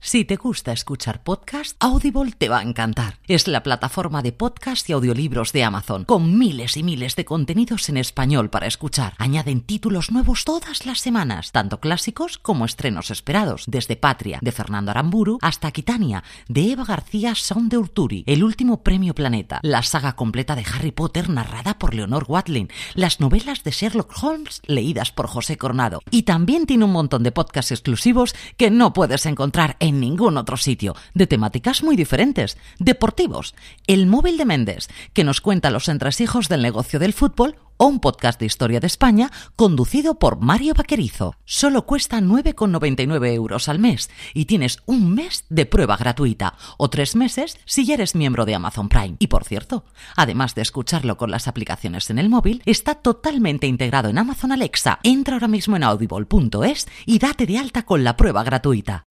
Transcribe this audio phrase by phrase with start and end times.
[0.00, 3.18] Si te gusta escuchar podcast, Audible te va a encantar.
[3.26, 7.88] Es la plataforma de podcast y audiolibros de Amazon, con miles y miles de contenidos
[7.88, 9.14] en español para escuchar.
[9.18, 14.92] Añaden títulos nuevos todas las semanas, tanto clásicos como estrenos esperados, desde Patria, de Fernando
[14.92, 20.14] Aramburu, hasta Quitania, de Eva García Sound de Urturi, El último premio Planeta, la saga
[20.14, 25.26] completa de Harry Potter narrada por Leonor Watling, las novelas de Sherlock Holmes leídas por
[25.26, 29.87] José Coronado, y también tiene un montón de podcasts exclusivos que no puedes encontrar en
[29.88, 33.54] en ningún otro sitio, de temáticas muy diferentes, deportivos,
[33.86, 38.00] El móvil de Méndez, que nos cuenta los entresijos del negocio del fútbol, o un
[38.00, 41.34] podcast de historia de España conducido por Mario Vaquerizo.
[41.44, 47.16] Solo cuesta 9,99 euros al mes y tienes un mes de prueba gratuita o tres
[47.16, 49.16] meses si ya eres miembro de Amazon Prime.
[49.18, 49.84] Y por cierto,
[50.16, 54.98] además de escucharlo con las aplicaciones en el móvil, está totalmente integrado en Amazon Alexa.
[55.02, 59.07] Entra ahora mismo en audible.es y date de alta con la prueba gratuita.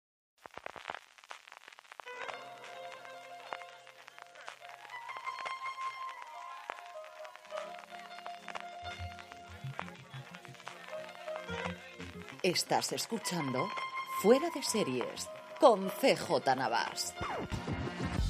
[12.45, 13.67] Estás escuchando
[14.21, 15.27] Fuera de Series
[15.59, 17.13] con CJ Navas.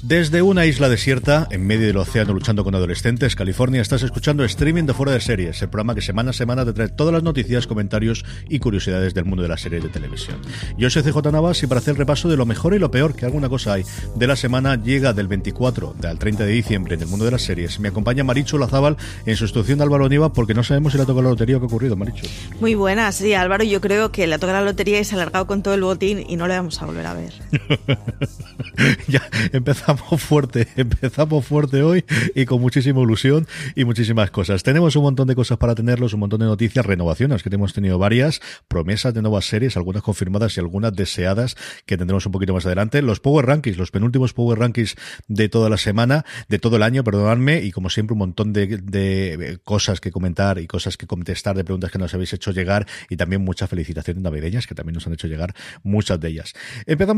[0.08, 4.84] Desde una isla desierta, en medio del océano luchando con adolescentes, California, estás escuchando streaming
[4.84, 7.66] de Fuera de Series, el programa que semana a semana te trae todas las noticias,
[7.66, 10.40] comentarios y curiosidades del mundo de las series de televisión.
[10.78, 13.16] Yo soy CJ Navas y para hacer el repaso de lo mejor y lo peor,
[13.16, 17.00] que alguna cosa hay, de la semana llega del 24 al 30 de diciembre en
[17.00, 17.80] el mundo de las series.
[17.80, 21.06] Me acompaña Marichu Lazábal en sustitución de Álvaro Niva porque no sabemos si le ha
[21.06, 22.28] tocado la lotería o qué ha ocurrido, Marichu.
[22.60, 25.18] Muy buenas, sí, Álvaro, yo creo que le ha tocado la lotería y se ha
[25.18, 27.15] alargado con todo el botín y no le vamos a volver a ver.
[29.08, 29.22] ya
[29.52, 32.04] empezamos fuerte, empezamos fuerte hoy
[32.34, 34.62] y con muchísima ilusión y muchísimas cosas.
[34.62, 37.98] Tenemos un montón de cosas para tenerlos, un montón de noticias, renovaciones, que hemos tenido
[37.98, 41.56] varias, promesas de nuevas series, algunas confirmadas y algunas deseadas
[41.86, 43.02] que tendremos un poquito más adelante.
[43.02, 44.96] Los Power Rankings, los penúltimos Power Rankings
[45.28, 48.66] de toda la semana, de todo el año, perdonadme, y como siempre un montón de,
[48.78, 52.86] de cosas que comentar y cosas que contestar de preguntas que nos habéis hecho llegar
[53.08, 56.52] y también muchas felicitaciones navideñas que también nos han hecho llegar muchas de ellas.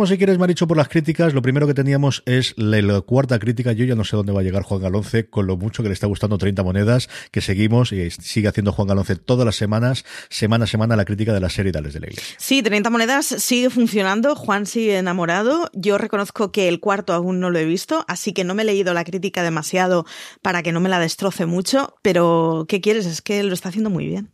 [0.07, 1.35] Si quieres, Maricho, por las críticas.
[1.35, 4.43] Lo primero que teníamos es la cuarta crítica, yo ya no sé dónde va a
[4.43, 8.11] llegar Juan Galonce, con lo mucho que le está gustando 30 monedas, que seguimos y
[8.11, 11.73] sigue haciendo Juan Galonce todas las semanas, semana a semana, la crítica de la serie
[11.73, 12.09] Tales de la.
[12.37, 15.71] Sí, 30 monedas sigue funcionando, Juan sigue enamorado.
[15.73, 18.67] Yo reconozco que el cuarto aún no lo he visto, así que no me he
[18.67, 20.07] leído la crítica demasiado
[20.43, 23.07] para que no me la destroce mucho, pero ¿qué quieres?
[23.07, 24.31] Es que lo está haciendo muy bien.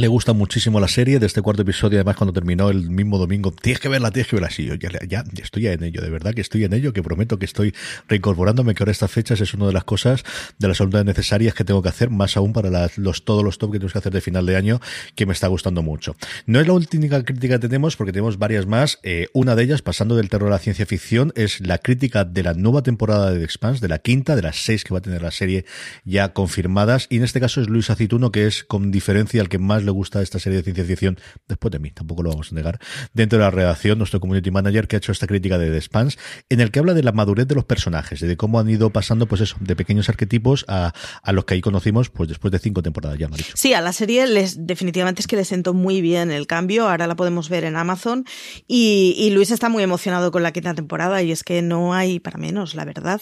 [0.00, 3.52] Le gusta muchísimo la serie de este cuarto episodio, además cuando terminó el mismo domingo,
[3.52, 4.48] tienes que verla, tienes que verla.
[4.48, 7.38] Sí, yo ya, ya, estoy en ello, de verdad que estoy en ello, que prometo
[7.38, 7.74] que estoy
[8.08, 10.24] reincorporándome, que ahora estas fechas es una de las cosas,
[10.58, 13.72] de las voluntades necesarias que tengo que hacer, más aún para los, todos los top
[13.72, 14.80] que tenemos que hacer de final de año,
[15.16, 16.16] que me está gustando mucho.
[16.46, 19.00] No es la última crítica que tenemos, porque tenemos varias más.
[19.02, 22.42] Eh, una de ellas, pasando del terror a la ciencia ficción, es la crítica de
[22.42, 25.02] la nueva temporada de The Expanse, de la quinta, de las seis que va a
[25.02, 25.66] tener la serie
[26.06, 27.06] ya confirmadas.
[27.10, 29.89] Y en este caso es Luis Acituno, que es con diferencia el que más le
[29.90, 31.18] gusta esta serie de ciencia ficción,
[31.48, 32.78] después de mí, tampoco lo vamos a negar,
[33.12, 36.18] dentro de la redacción, nuestro community manager que ha hecho esta crítica de The Spans,
[36.48, 39.26] en el que habla de la madurez de los personajes, de cómo han ido pasando,
[39.26, 40.92] pues eso, de pequeños arquetipos a,
[41.22, 43.52] a los que ahí conocimos, pues después de cinco temporadas ya, Maricho.
[43.56, 47.06] Sí, a la serie les, definitivamente es que le sentó muy bien el cambio, ahora
[47.06, 48.24] la podemos ver en Amazon,
[48.66, 52.20] y, y Luis está muy emocionado con la quinta temporada, y es que no hay
[52.20, 53.20] para menos, la verdad.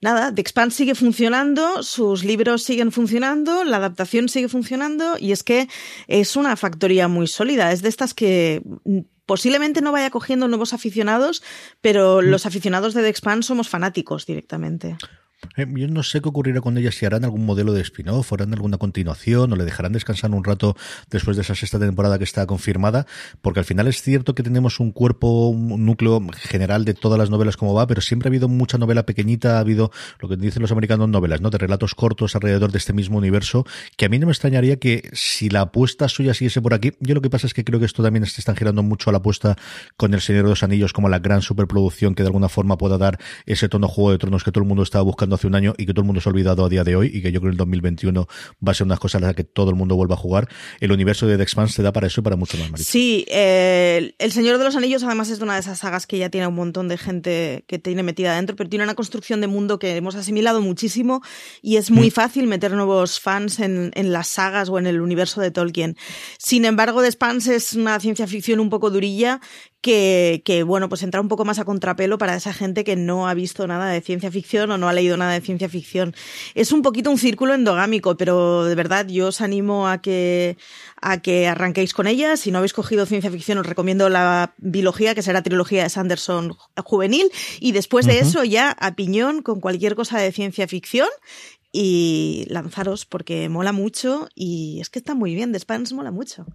[0.00, 5.42] Nada, The Expanse sigue funcionando, sus libros siguen funcionando, la adaptación sigue funcionando, y es
[5.42, 5.68] que
[6.06, 7.72] es una factoría muy sólida.
[7.72, 8.62] Es de estas que
[9.26, 11.42] posiblemente no vaya cogiendo nuevos aficionados,
[11.80, 12.24] pero mm.
[12.24, 14.96] los aficionados de The Expanse somos fanáticos directamente.
[15.56, 18.52] Eh, yo no sé qué ocurrirá con ella, si harán algún modelo de spin-off, harán
[18.52, 20.76] alguna continuación, o le dejarán descansar un rato
[21.10, 23.06] después de esa sexta temporada que está confirmada,
[23.42, 27.30] porque al final es cierto que tenemos un cuerpo, un núcleo general de todas las
[27.30, 30.62] novelas como va, pero siempre ha habido mucha novela pequeñita, ha habido lo que dicen
[30.62, 31.50] los americanos novelas, ¿no?
[31.50, 33.66] De relatos cortos alrededor de este mismo universo,
[33.96, 37.14] que a mí no me extrañaría que si la apuesta suya siguiese por aquí, yo
[37.14, 39.18] lo que pasa es que creo que esto también se están girando mucho a la
[39.18, 39.56] apuesta
[39.96, 42.98] con El Señor de los Anillos como la gran superproducción que de alguna forma pueda
[42.98, 45.74] dar ese tono Juego de Tronos que todo el mundo estaba buscando hace un año
[45.78, 47.40] y que todo el mundo se ha olvidado a día de hoy y que yo
[47.40, 48.28] creo que el 2021
[48.66, 50.48] va a ser unas cosas a las que todo el mundo vuelva a jugar,
[50.80, 52.90] el universo de The Expanse te da para eso y para mucho más, Marisa.
[52.90, 56.18] Sí, eh, El Señor de los Anillos además es de una de esas sagas que
[56.18, 59.46] ya tiene un montón de gente que tiene metida adentro, pero tiene una construcción de
[59.46, 61.22] mundo que hemos asimilado muchísimo
[61.62, 62.12] y es muy mm.
[62.12, 65.96] fácil meter nuevos fans en, en, las sagas o en el universo de Tolkien.
[66.38, 69.40] Sin embargo, The Expanse es una ciencia ficción un poco durilla
[69.80, 73.28] que, que, bueno, pues entra un poco más a contrapelo para esa gente que no
[73.28, 76.14] ha visto nada de ciencia ficción o no ha leído nada de ciencia ficción.
[76.54, 80.58] Es un poquito un círculo endogámico, pero de verdad yo os animo a que,
[81.00, 82.36] a que arranquéis con ella.
[82.36, 86.56] Si no habéis cogido ciencia ficción, os recomiendo la biología, que será trilogía de Sanderson
[86.76, 87.30] juvenil,
[87.60, 91.08] y después de eso ya a piñón con cualquier cosa de ciencia ficción
[91.72, 96.46] y lanzaros porque mola mucho y es que está muy bien, The Spans mola mucho.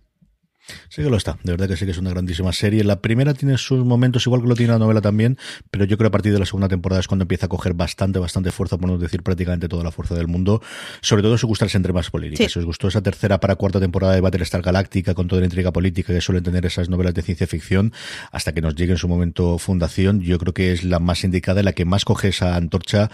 [0.90, 2.84] Sí que lo está, de verdad que sí que es una grandísima serie.
[2.84, 5.38] La primera tiene sus momentos, igual que lo tiene la novela también,
[5.72, 7.74] pero yo creo que a partir de la segunda temporada es cuando empieza a coger
[7.74, 10.62] bastante, bastante fuerza, por no decir prácticamente toda la fuerza del mundo,
[11.02, 12.52] sobre todo si gustarse entre más políticas.
[12.52, 15.72] Si os gustó esa tercera para cuarta temporada de Battlestar Galáctica con toda la intriga
[15.72, 17.94] política que suelen tener esas novelas de ciencia ficción,
[18.32, 21.62] hasta que nos llegue en su momento fundación, yo creo que es la más indicada,
[21.64, 23.10] la que más coge esa antorcha,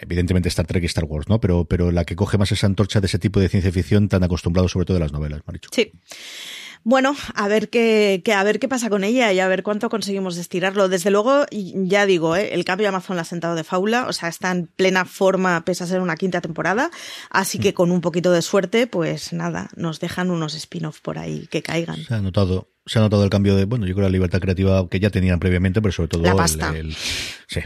[0.00, 1.40] evidentemente Star Trek y Star Wars, ¿no?
[1.40, 4.22] Pero, pero la que coge más esa antorcha de ese tipo de ciencia ficción tan
[4.22, 5.68] acostumbrado sobre todo de las novelas, Marichu.
[5.72, 5.92] Sí.
[6.88, 10.38] Bueno, a ver qué, a ver qué pasa con ella y a ver cuánto conseguimos
[10.38, 10.88] estirarlo.
[10.88, 12.54] Desde luego, ya digo, ¿eh?
[12.54, 15.62] el cambio de Amazon la ha sentado de faula, o sea, está en plena forma
[15.66, 16.90] pese a ser una quinta temporada,
[17.28, 21.46] así que con un poquito de suerte, pues nada, nos dejan unos spin-off por ahí
[21.50, 22.02] que caigan.
[22.04, 24.88] Se ha notado se ha notado el cambio de, bueno, yo creo la libertad creativa
[24.88, 26.76] que ya tenían previamente, pero sobre todo la pasta.
[26.76, 26.94] El,
[27.46, 27.60] sí,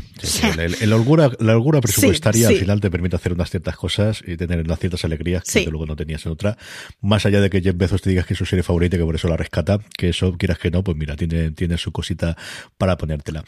[0.80, 4.60] El, holgura, la holgura presupuestaria al final te permite hacer unas ciertas cosas y tener
[4.60, 6.58] unas ciertas alegrías que luego no tenías en otra.
[7.00, 9.04] Más allá de que Jeff Bezos te digas que es su serie favorita y que
[9.04, 12.36] por eso la rescata, que eso quieras que no, pues mira, tiene, tiene su cosita
[12.76, 13.44] para ponértela.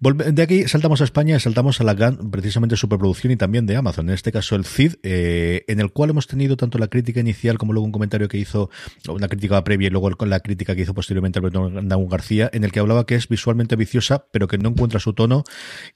[0.00, 3.76] De aquí saltamos a España y saltamos a la GAN, precisamente superproducción y también de
[3.76, 7.20] Amazon, en este caso el CID, eh, en el cual hemos tenido tanto la crítica
[7.20, 8.70] inicial como luego un comentario que hizo,
[9.08, 12.80] una crítica previa y luego la crítica que hizo posteriormente posteriormente García, en el que
[12.80, 15.44] hablaba que es visualmente viciosa, pero que no encuentra su tono.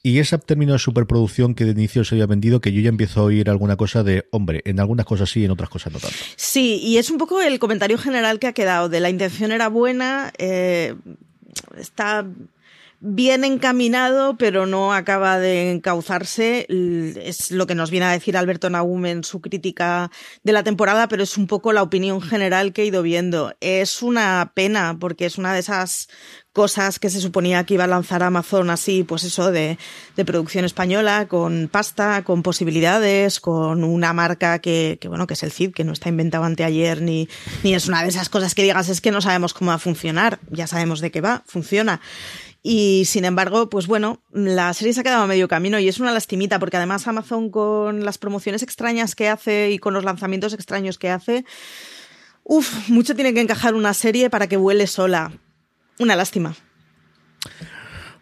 [0.02, 3.20] Y ese término de superproducción que de inicio se había vendido, que yo ya empiezo
[3.20, 6.16] a oír alguna cosa de, hombre, en algunas cosas sí, en otras cosas no tanto.
[6.36, 9.69] Sí, y es un poco el comentario general que ha quedado, de la intención era
[9.69, 10.94] buena, eh,
[11.78, 12.26] está
[13.04, 16.66] bien encaminado, pero no acaba de encauzarse.
[16.69, 20.10] Es lo que nos viene a decir Alberto Nahum en su crítica
[20.44, 23.54] de la temporada, pero es un poco la opinión general que he ido viendo.
[23.60, 26.08] Es una pena, porque es una de esas
[26.52, 29.78] cosas que se suponía que iba a lanzar Amazon así, pues eso, de,
[30.16, 35.43] de producción española, con pasta, con posibilidades, con una marca que, que, bueno, que es
[35.43, 37.28] el CID, que no está inventado anteayer, ni,
[37.64, 39.78] ni es una de esas cosas que digas, es que no sabemos cómo va a
[39.78, 42.00] funcionar, ya sabemos de qué va, funciona.
[42.62, 45.99] Y sin embargo, pues bueno, la serie se ha quedado a medio camino y es
[45.99, 50.53] una lastimita porque además Amazon con las promociones extrañas que hace y con los lanzamientos
[50.53, 51.44] extraños que hace,
[52.44, 55.32] uff, mucho tiene que encajar una serie para que vuele sola.
[55.99, 56.55] Una lástima.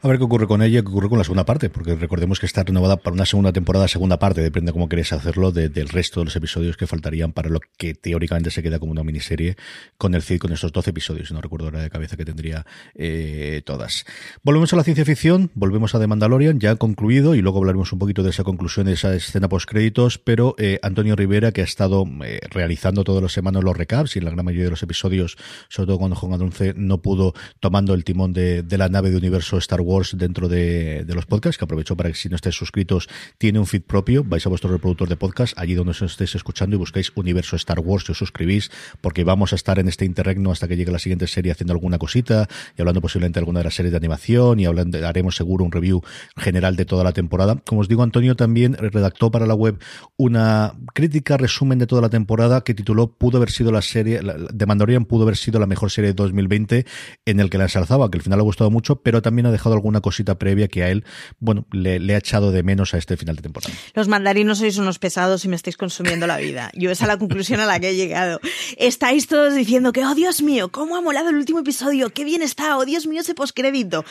[0.03, 2.47] A ver qué ocurre con ella, qué ocurre con la segunda parte, porque recordemos que
[2.47, 6.21] está renovada para una segunda temporada, segunda parte, depende de cómo queréis hacerlo, del resto
[6.21, 9.57] de los episodios que faltarían para lo que teóricamente se queda como una miniserie
[9.99, 12.65] con el CID, con estos 12 episodios, no recuerdo la de cabeza que tendría
[12.95, 14.07] eh, todas.
[14.43, 17.99] Volvemos a la ciencia ficción, volvemos a The Mandalorian, ya concluido, y luego hablaremos un
[17.99, 21.65] poquito de esa conclusión, de esa escena post créditos, pero eh, Antonio Rivera, que ha
[21.65, 24.83] estado eh, realizando todas las semanas los recaps, y en la gran mayoría de los
[24.83, 25.37] episodios,
[25.69, 29.19] sobre todo cuando Juan Adonce no pudo, tomando el timón de, de la nave de
[29.19, 33.09] universo Star Wars, Dentro de, los podcasts, que aprovecho para que si no estáis suscritos,
[33.39, 36.77] tiene un feed propio, vais a vuestro reproductor de podcast, allí donde os estéis escuchando
[36.77, 40.53] y buscáis Universo Star Wars y os suscribís, porque vamos a estar en este interregno
[40.53, 42.49] hasta que llegue la siguiente serie haciendo alguna cosita
[42.79, 45.73] y hablando posiblemente de alguna de las series de animación y hablando, haremos seguro un
[45.73, 46.03] review
[46.37, 47.57] general de toda la temporada.
[47.57, 49.81] Como os digo, Antonio también redactó para la web
[50.17, 54.67] una crítica, resumen de toda la temporada que tituló Pudo haber sido la serie, de
[54.67, 56.87] Mandalorian pudo haber sido la mejor serie de 2020,
[57.27, 59.80] en el que la ensalzaba, que al final ha gustado mucho, pero también ha dejado
[59.81, 61.05] alguna cosita previa que a él,
[61.39, 63.75] bueno, le, ha echado de menos a este final de temporada.
[63.95, 66.71] Los mandarinos sois unos pesados y me estáis consumiendo la vida.
[66.75, 68.41] Yo esa es la conclusión a la que he llegado.
[68.77, 72.43] Estáis todos diciendo que, oh Dios mío, cómo ha molado el último episodio, qué bien
[72.43, 74.05] está, oh Dios mío, ese postcrédito.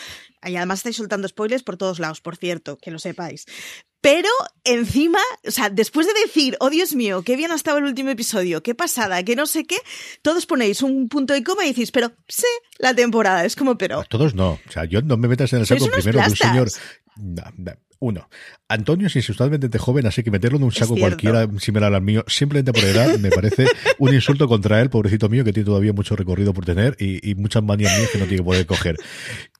[0.43, 3.45] Y además estáis soltando spoilers por todos lados, por cierto, que lo sepáis.
[4.01, 4.29] Pero
[4.63, 8.09] encima, o sea, después de decir, oh Dios mío, qué bien ha estado el último
[8.09, 9.77] episodio, qué pasada, qué no sé qué,
[10.21, 13.43] todos ponéis un punto y coma y decís, pero sé la temporada.
[13.43, 14.03] Es como, pero.
[14.05, 14.51] todos no.
[14.51, 16.69] O sea, yo no me metas en el saco primero de un señor
[18.01, 18.29] Uno,
[18.69, 22.71] Antonio es insustancialmente joven, así que meterlo en un saco cualquiera similar al mío, simplemente
[22.71, 23.65] por edad, me parece
[23.97, 27.35] un insulto contra él, pobrecito mío, que tiene todavía mucho recorrido por tener y, y
[27.35, 28.95] muchas manías mías que no tiene que poder coger.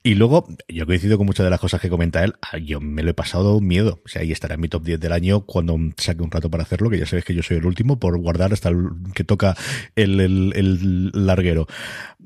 [0.01, 3.03] Y luego, yo coincido con muchas de las cosas que comenta él, ah, yo me
[3.03, 4.01] lo he pasado miedo.
[4.05, 6.63] O sea, ahí estará en mi top 10 del año cuando saque un rato para
[6.63, 9.57] hacerlo, que ya sabéis que yo soy el último por guardar hasta el que toca
[9.97, 11.67] el, el, el larguero.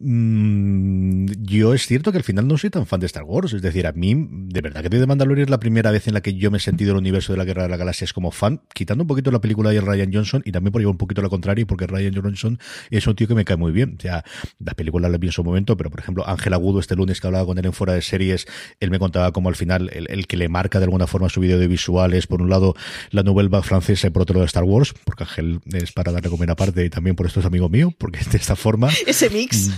[0.06, 3.54] Mm, yo es cierto que al final no soy tan fan de Star Wars.
[3.54, 6.22] Es decir, a mí, de verdad que de Mandalorian es la primera vez en la
[6.22, 8.62] que yo me he sentido el universo de la Guerra de la Galaxia como fan,
[8.74, 11.30] quitando un poquito la película de Ryan Johnson y también por llevar un poquito lo
[11.30, 13.96] contrario, porque Ryan Johnson es un tío que me cae muy bien.
[13.98, 14.26] O sea,
[14.60, 17.28] las películas las vi en su momento, pero por ejemplo, Ángel Agudo este lunes que
[17.28, 18.46] hablaba con él en fuera de series,
[18.80, 21.58] él me contaba como al final el, que le marca de alguna forma su vídeo
[21.58, 22.76] de visuales, por un lado
[23.12, 26.52] la novela francesa y por otro lado Star Wars, porque Ángel es para darle comer
[26.52, 28.90] aparte y también por esto es amigo mío, porque de esta forma...
[29.08, 29.72] Ese mix.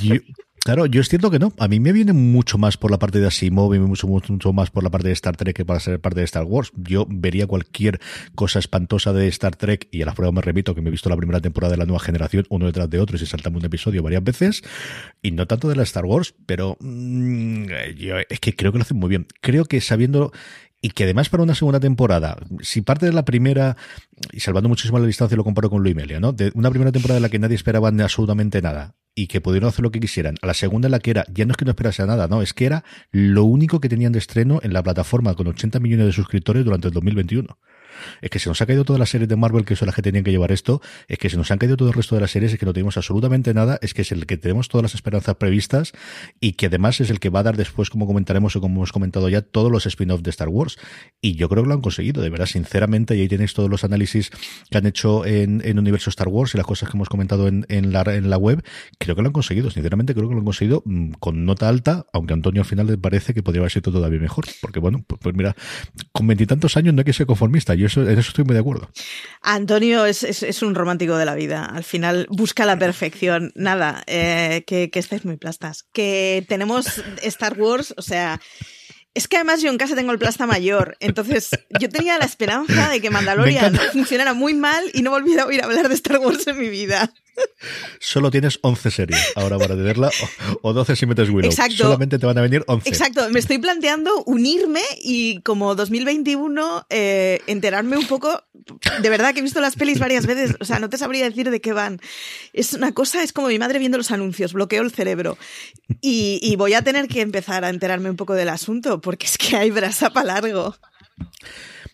[0.65, 1.53] Claro, yo es cierto que no.
[1.59, 4.71] A mí me viene mucho más por la parte de Asimov y mucho, mucho más
[4.71, 6.71] por la parte de Star Trek que para ser parte de Star Wars.
[6.75, 7.99] Yo vería cualquier
[8.33, 11.07] cosa espantosa de Star Trek y a la prueba me repito que me he visto
[11.07, 13.67] la primera temporada de la nueva generación uno detrás de otro y se saltamos un
[13.67, 14.63] episodio varias veces
[15.21, 18.81] y no tanto de la Star Wars, pero mm, yo es que creo que lo
[18.81, 19.27] hacen muy bien.
[19.41, 20.31] Creo que sabiendo
[20.81, 23.77] y que además para una segunda temporada, si parte de la primera,
[24.31, 26.31] y salvando muchísimo la distancia lo comparo con Luis Melia, ¿no?
[26.31, 29.81] De una primera temporada en la que nadie esperaba absolutamente nada, y que pudieron hacer
[29.81, 30.35] lo que quisieran.
[30.41, 32.53] A la segunda la que era, ya no es que no esperase nada, no, es
[32.53, 36.11] que era lo único que tenían de estreno en la plataforma con 80 millones de
[36.11, 37.57] suscriptores durante el 2021
[38.21, 40.01] es que se nos ha caído todas las series de Marvel que son las que
[40.01, 42.31] tenían que llevar esto, es que se nos han caído todo el resto de las
[42.31, 44.95] series, es que no tenemos absolutamente nada, es que es el que tenemos todas las
[44.95, 45.93] esperanzas previstas
[46.39, 48.91] y que además es el que va a dar después, como comentaremos o como hemos
[48.91, 50.77] comentado ya, todos los spin-offs de Star Wars.
[51.21, 53.83] Y yo creo que lo han conseguido, de verdad, sinceramente, y ahí tenéis todos los
[53.83, 54.31] análisis
[54.69, 57.65] que han hecho en, en Universo Star Wars y las cosas que hemos comentado en,
[57.69, 58.63] en, la, en la web,
[58.97, 62.05] creo que lo han conseguido, sinceramente creo que lo han conseguido mm, con nota alta,
[62.13, 65.19] aunque Antonio al final le parece que podría haber sido todavía mejor, porque bueno, pues,
[65.21, 65.55] pues mira,
[66.11, 68.61] con veintitantos años no hay que ser conformista, yo eso, en eso estoy muy de
[68.61, 68.89] acuerdo.
[69.41, 71.65] Antonio es, es, un romántico de la vida.
[71.65, 73.51] Al final busca la perfección.
[73.55, 75.87] Nada, eh, que, que estáis muy plastas.
[75.93, 78.39] Que tenemos Star Wars, o sea,
[79.15, 81.49] es que además yo en casa tengo el plasta mayor, entonces
[81.79, 85.63] yo tenía la esperanza de que Mandalorian funcionara muy mal y no volviera a oír
[85.63, 87.13] hablar de Star Wars en mi vida.
[87.99, 90.11] Solo tienes 11 series ahora para tenerla,
[90.61, 91.49] o, 12 si metes Willow.
[91.49, 91.77] Exacto.
[91.77, 92.87] Solamente te van a venir 11.
[92.87, 98.43] Exacto, me estoy planteando unirme y como 2021 eh, enterarme un poco.
[99.01, 101.49] De verdad que he visto las pelis varias veces, o sea, no te sabría decir
[101.49, 101.99] de qué van.
[102.53, 105.37] Es una cosa, es como mi madre viendo los anuncios, bloqueo el cerebro.
[106.01, 109.37] Y, y voy a tener que empezar a enterarme un poco del asunto, porque es
[109.37, 110.75] que hay brasa para largo.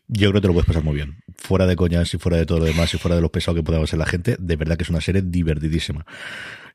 [0.08, 1.24] Yo creo que te lo puedes pasar muy bien.
[1.42, 3.64] Fuera de coñas y fuera de todo lo demás y fuera de los pesados que
[3.64, 6.06] pueda ser la gente, de verdad que es una serie divertidísima.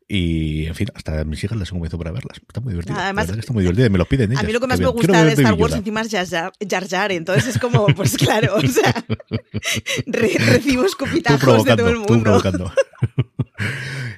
[0.08, 2.38] Y, en fin, hasta mis hijas las he convencido para verlas.
[2.38, 3.02] Está muy divertida.
[3.02, 3.88] Además, está muy divertida.
[3.88, 4.44] Me lo piden ellas.
[4.44, 7.56] A mí lo que más me gusta de Star Wars encima es Jar Jar, Entonces
[7.56, 9.04] es como, pues claro, o sea,
[10.06, 12.14] recibo escupitazos de todo el mundo.
[12.14, 12.73] Tú provocando.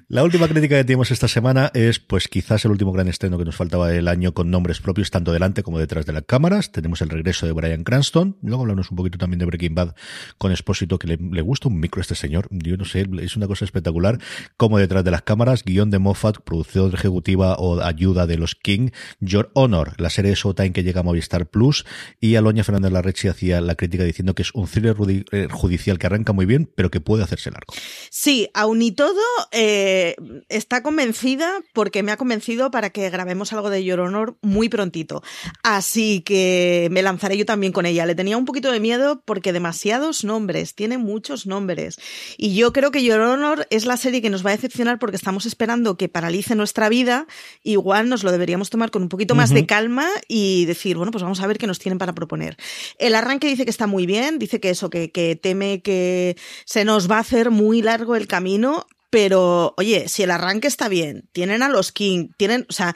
[0.09, 3.45] La última crítica que tenemos esta semana es, pues quizás el último gran estreno que
[3.45, 6.73] nos faltaba del año con nombres propios tanto delante como detrás de las cámaras.
[6.73, 8.39] Tenemos el regreso de Brian Cranston.
[8.43, 9.95] Luego hablamos un poquito también de Breaking Bad
[10.39, 12.49] con Expósito, que le, gusta un micro a este señor.
[12.51, 14.19] Yo no sé, es una cosa espectacular.
[14.57, 18.91] Como detrás de las cámaras, guion de Moffat, producción ejecutiva o ayuda de los King,
[19.21, 21.85] Your Honor, la serie de Showtime que llega a Movistar Plus,
[22.21, 24.97] y Aloña Fernández Larrechi hacía la crítica diciendo que es un thriller
[25.33, 27.75] eh, judicial que arranca muy bien, pero que puede hacerse largo.
[28.11, 30.17] Sí, y todo, eh
[30.49, 35.23] está convencida porque me ha convencido para que grabemos algo de Your Honor muy prontito.
[35.63, 38.07] Así que me lanzaré yo también con ella.
[38.07, 41.99] Le tenía un poquito de miedo porque demasiados nombres, tiene muchos nombres.
[42.37, 45.17] Y yo creo que Your Honor es la serie que nos va a decepcionar porque
[45.17, 47.27] estamos esperando que paralice nuestra vida.
[47.63, 51.23] Igual nos lo deberíamos tomar con un poquito más de calma y decir, bueno, pues
[51.23, 52.57] vamos a ver qué nos tienen para proponer.
[52.99, 56.85] El arranque dice que está muy bien, dice que eso, que, que teme que se
[56.85, 61.29] nos va a hacer muy largo el camino pero, oye, si el arranque está bien,
[61.33, 62.95] tienen a los King, tienen, o sea,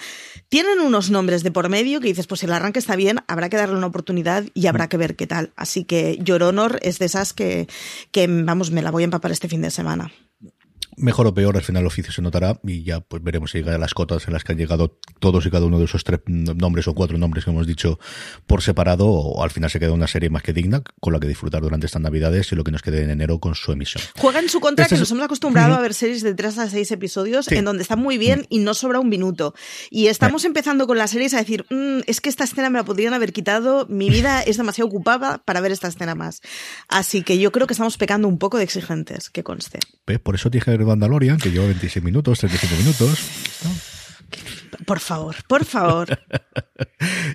[0.48, 3.48] tienen unos nombres de por medio que dices, pues si el arranque está bien, habrá
[3.48, 5.52] que darle una oportunidad y habrá que ver qué tal.
[5.56, 7.68] Así que Your Honor es de esas que,
[8.10, 10.12] que vamos, me la voy a empapar este fin de semana
[10.96, 13.74] mejor o peor, al final el oficio se notará y ya pues veremos si llega
[13.74, 16.20] a las cotas en las que han llegado todos y cada uno de esos tres
[16.26, 17.98] nombres o cuatro nombres que hemos dicho
[18.46, 21.26] por separado o al final se queda una serie más que digna con la que
[21.26, 24.02] disfrutar durante estas navidades y lo que nos quede en enero con su emisión.
[24.18, 26.90] Juega en su contra que nos hemos acostumbrado a ver series de tres a seis
[26.90, 29.54] episodios en donde están muy bien y no sobra un minuto.
[29.90, 32.84] Y estamos empezando con las series a decir, mm, es que esta escena me la
[32.84, 36.40] podrían haber quitado, mi vida es demasiado ocupada para ver esta escena más.
[36.88, 39.78] Así que yo creo que estamos pecando un poco de exigentes, que conste.
[40.22, 43.18] Por eso dije Mandalorian, que lleva 26 minutos, 35 minutos.
[44.86, 46.18] Por favor, por favor.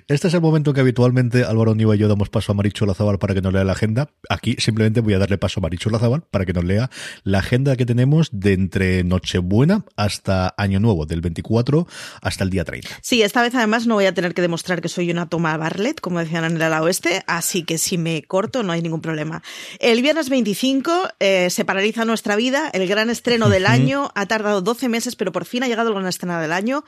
[0.08, 3.18] Este es el momento que habitualmente Álvaro Niva y yo damos paso a Marichu Lazabal
[3.18, 4.10] para que nos lea la agenda.
[4.28, 6.90] Aquí simplemente voy a darle paso a Marichu Lazabal para que nos lea
[7.24, 11.86] la agenda que tenemos de entre Nochebuena hasta Año Nuevo, del 24
[12.22, 12.88] hasta el día 30.
[13.02, 16.00] Sí, esta vez además no voy a tener que demostrar que soy una toma Barlet,
[16.00, 19.42] como decían en el ala oeste, así que si me corto no hay ningún problema.
[19.78, 24.62] El viernes 25 eh, se paraliza nuestra vida, el gran estreno del año, ha tardado
[24.62, 26.84] 12 meses, pero por fin ha llegado el gran estreno del año.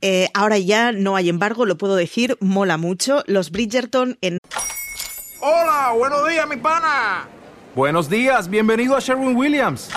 [0.00, 3.24] Eh, ahora ya no hay embargo, lo puedo decir, mola mucho.
[3.26, 4.38] Los Bridgerton en...
[5.40, 7.26] Hola, buenos días, mi pana.
[7.74, 9.90] Buenos días, bienvenido a Sherwin Williams.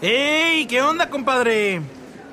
[0.00, 0.66] ¡Ey!
[0.66, 1.82] ¿Qué onda, compadre?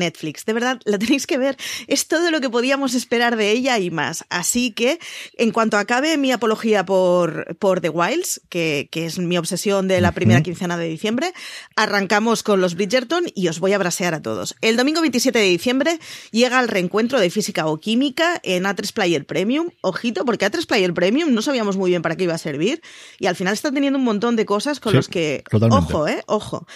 [0.00, 0.44] Netflix.
[0.44, 1.56] De verdad, la tenéis que ver.
[1.86, 4.24] Es todo lo que podíamos esperar de ella y más.
[4.28, 4.98] Así que,
[5.36, 10.00] en cuanto acabe mi apología por, por The Wilds, que, que es mi obsesión de
[10.00, 11.32] la primera quincena de diciembre,
[11.76, 14.56] arrancamos con los Bridgerton y os voy a brasear a todos.
[14.60, 15.98] El domingo 27 de diciembre
[16.32, 19.68] llega el reencuentro de física o química en A3 Player Premium.
[19.82, 22.82] Ojito, porque A3 Player Premium no sabíamos muy bien para qué iba a servir
[23.18, 25.44] y al final está teniendo un montón de cosas con Sí, los que...
[25.50, 25.84] totalmente.
[25.94, 26.66] Ojo, eh, ojo.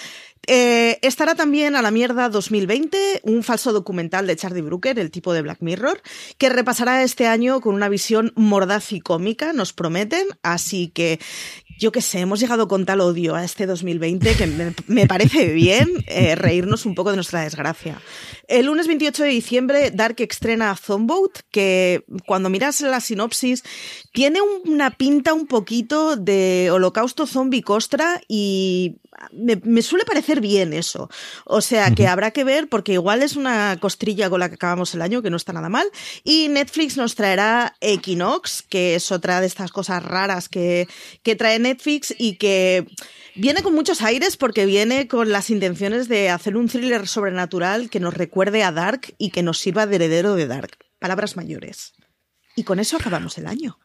[0.46, 5.32] Eh, estará también a la mierda 2020, un falso documental de Charlie Brooker, el tipo
[5.32, 6.02] de Black Mirror,
[6.38, 10.26] que repasará este año con una visión mordaz y cómica, nos prometen.
[10.42, 11.18] Así que,
[11.78, 15.88] yo qué sé, hemos llegado con tal odio a este 2020 que me, parece bien
[16.06, 18.00] eh, reírnos un poco de nuestra desgracia.
[18.48, 23.62] El lunes 28 de diciembre, Dark estrena Zomboat, que cuando miras la sinopsis
[24.12, 28.96] tiene una pinta un poquito de holocausto zombie costra y
[29.32, 31.08] me, me suele parecer bien eso.
[31.44, 34.94] O sea que habrá que ver porque igual es una costrilla con la que acabamos
[34.94, 35.86] el año, que no está nada mal.
[36.22, 40.88] Y Netflix nos traerá Equinox, que es otra de estas cosas raras que,
[41.22, 42.86] que trae Netflix y que
[43.34, 48.00] viene con muchos aires porque viene con las intenciones de hacer un thriller sobrenatural que
[48.00, 50.78] nos recuerde a Dark y que nos sirva de heredero de Dark.
[50.98, 51.92] Palabras mayores.
[52.56, 53.78] Y con eso acabamos el año.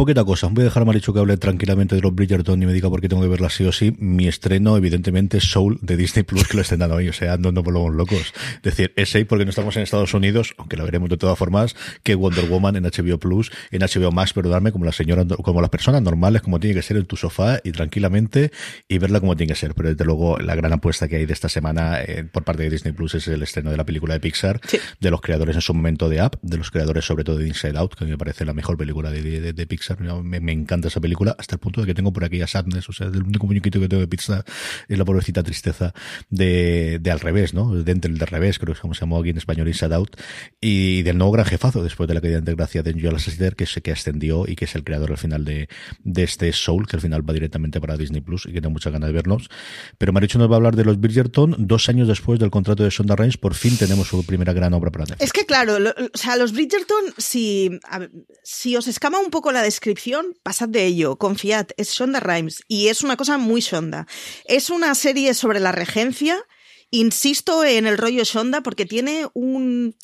[0.00, 2.72] Poquita cosa, voy a dejar a Marichu que hable tranquilamente de los Bridgerton y me
[2.72, 3.94] diga por qué tengo que verla sí o sí.
[3.98, 7.52] Mi estreno, evidentemente, Soul de Disney Plus, que lo estén dando hoy, o sea, no
[7.52, 8.32] nos volvemos locos.
[8.56, 11.36] Es decir, es ahí porque no estamos en Estados Unidos, aunque la veremos de todas
[11.38, 15.60] formas, que Wonder Woman en HBO Plus, en HBO Max, perdonadme, como las señoras, como
[15.60, 18.52] las personas normales, como tiene que ser en tu sofá y tranquilamente
[18.88, 19.74] y verla como tiene que ser.
[19.74, 22.70] Pero desde luego, la gran apuesta que hay de esta semana eh, por parte de
[22.70, 24.78] Disney Plus es el estreno de la película de Pixar, Sí.
[24.98, 27.76] de los creadores en su momento de Up, de los creadores sobre todo de Inside
[27.76, 29.89] Out, que a mí me parece la mejor película de, de- de Pixar.
[29.98, 32.88] Me, me encanta esa película, hasta el punto de que tengo por aquí a Sadness,
[32.88, 34.44] o sea, el único muñequito que tengo de Pixar
[34.88, 35.92] es la pobrecita tristeza
[36.28, 37.74] de, de al revés, ¿no?
[37.74, 39.94] De entre el de revés, creo que es como se llamó aquí en español Inside
[39.94, 40.16] Out,
[40.60, 43.66] y del nuevo gran jefazo después de la caída de gracia de Joel Lasseter, que
[43.66, 45.68] se que ascendió y que es el creador al final de,
[46.04, 48.92] de este Soul, que al final va directamente para Disney Plus y que tengo muchas
[48.92, 49.48] ganas de verlos.
[49.98, 52.90] Pero Marichu nos va a hablar de los Bridgerton, dos años después del contrato de
[52.90, 55.24] Shonda Rhimes, por fin tenemos su primera gran obra para Netflix.
[55.24, 58.00] Es que claro, lo- o sea, los Bridgerton, si, a
[58.42, 59.79] si os escama un poco la descripción,
[60.42, 64.06] pasad de ello, confiad, es Shonda Rhimes y es una cosa muy Shonda.
[64.44, 66.44] Es una serie sobre la regencia,
[66.90, 69.96] insisto en el rollo Shonda porque tiene un,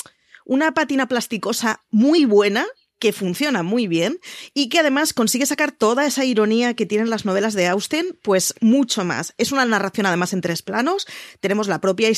[0.44, 2.66] una patina plasticosa muy buena
[2.98, 4.18] que funciona muy bien
[4.54, 8.54] y que además consigue sacar toda esa ironía que tienen las novelas de Austen, pues
[8.60, 9.34] mucho más.
[9.36, 11.06] Es una narración además en tres planos.
[11.40, 12.08] Tenemos la propia,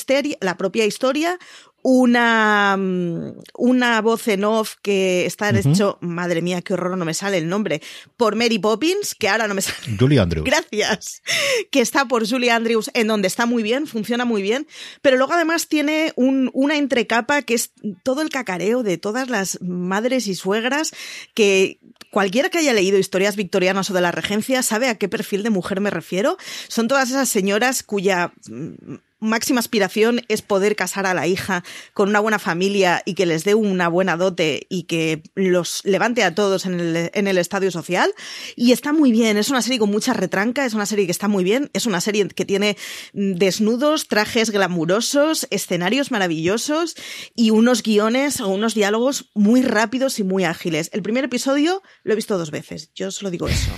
[0.41, 1.39] la propia historia,
[1.83, 7.15] una, mm, una voz en off que está hecho, madre mía, qué horror, no me
[7.15, 7.81] sale el nombre,
[8.17, 9.97] por Mary Poppins, que ahora no me sale.
[9.99, 10.45] Julie Andrews.
[10.45, 11.23] Gracias.
[11.71, 14.67] Que está por Julie Andrews, en donde está muy bien, funciona muy bien.
[15.03, 19.59] Pero luego además tiene un- una entrecapa que es todo el cacareo de todas las
[19.63, 20.93] madres y suegras
[21.35, 21.79] que
[22.11, 25.51] cualquiera que haya leído historias victorianas o de la regencia sabe a qué perfil de
[25.51, 26.37] mujer me refiero.
[26.69, 32.09] Son todas esas señoras cuya mm, máxima aspiración es poder casar a la hija con
[32.09, 36.35] una buena familia y que les dé una buena dote y que los levante a
[36.35, 38.13] todos en el, en el estadio social.
[38.57, 41.29] Y está muy bien, es una serie con mucha retranca, es una serie que está
[41.29, 42.77] muy bien, es una serie que tiene
[43.13, 46.95] desnudos, trajes glamurosos, escenarios maravillosos
[47.35, 50.91] y unos guiones o unos diálogos muy rápidos y muy ágiles.
[50.93, 53.71] El primer episodio lo he visto dos veces, yo solo digo eso.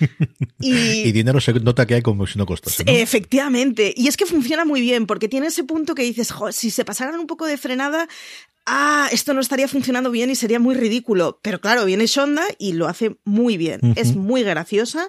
[0.60, 2.84] y, dinero se nota que hay como si no costase.
[2.86, 6.84] Efectivamente, y es que funciona muy bien, porque tiene ese punto que dices, si se
[6.84, 8.08] pasaran un poco de frenada,
[8.68, 11.40] ah, esto no estaría funcionando bien y sería muy ridículo.
[11.42, 13.80] Pero claro, viene Shonda y lo hace muy bien.
[13.96, 15.08] Es muy graciosa.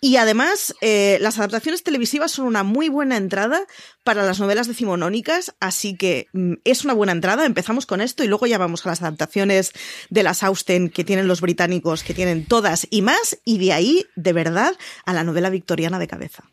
[0.00, 3.66] Y además, eh, las adaptaciones televisivas son una muy buena entrada
[4.04, 7.44] para las novelas decimonónicas, así que mm, es una buena entrada.
[7.44, 9.72] Empezamos con esto y luego ya vamos a las adaptaciones
[10.08, 14.06] de las Austen que tienen los británicos, que tienen todas y más, y de ahí,
[14.14, 16.44] de verdad, a la novela victoriana de cabeza.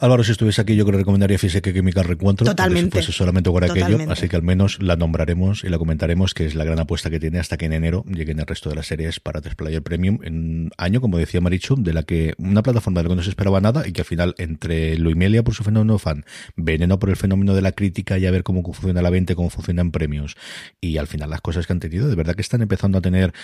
[0.00, 2.46] Álvaro, si estuviese aquí, yo creo que recomendaría Física Química Recuentro.
[2.46, 2.92] Totalmente.
[2.92, 3.98] Fuese solamente por aquello.
[4.10, 7.20] Así que al menos la nombraremos y la comentaremos, que es la gran apuesta que
[7.20, 10.18] tiene hasta que en enero lleguen el resto de las series para Desplayer Premium.
[10.22, 13.28] En año, como decía Marichu, de la que una plataforma de la que no se
[13.28, 16.24] esperaba nada y que al final, entre Luimelia por su fenómeno fan,
[16.56, 19.50] Veneno por el fenómeno de la crítica y a ver cómo funciona la venta, cómo
[19.50, 20.34] funcionan premios,
[20.80, 23.34] y al final las cosas que han tenido, de verdad que están empezando a tener,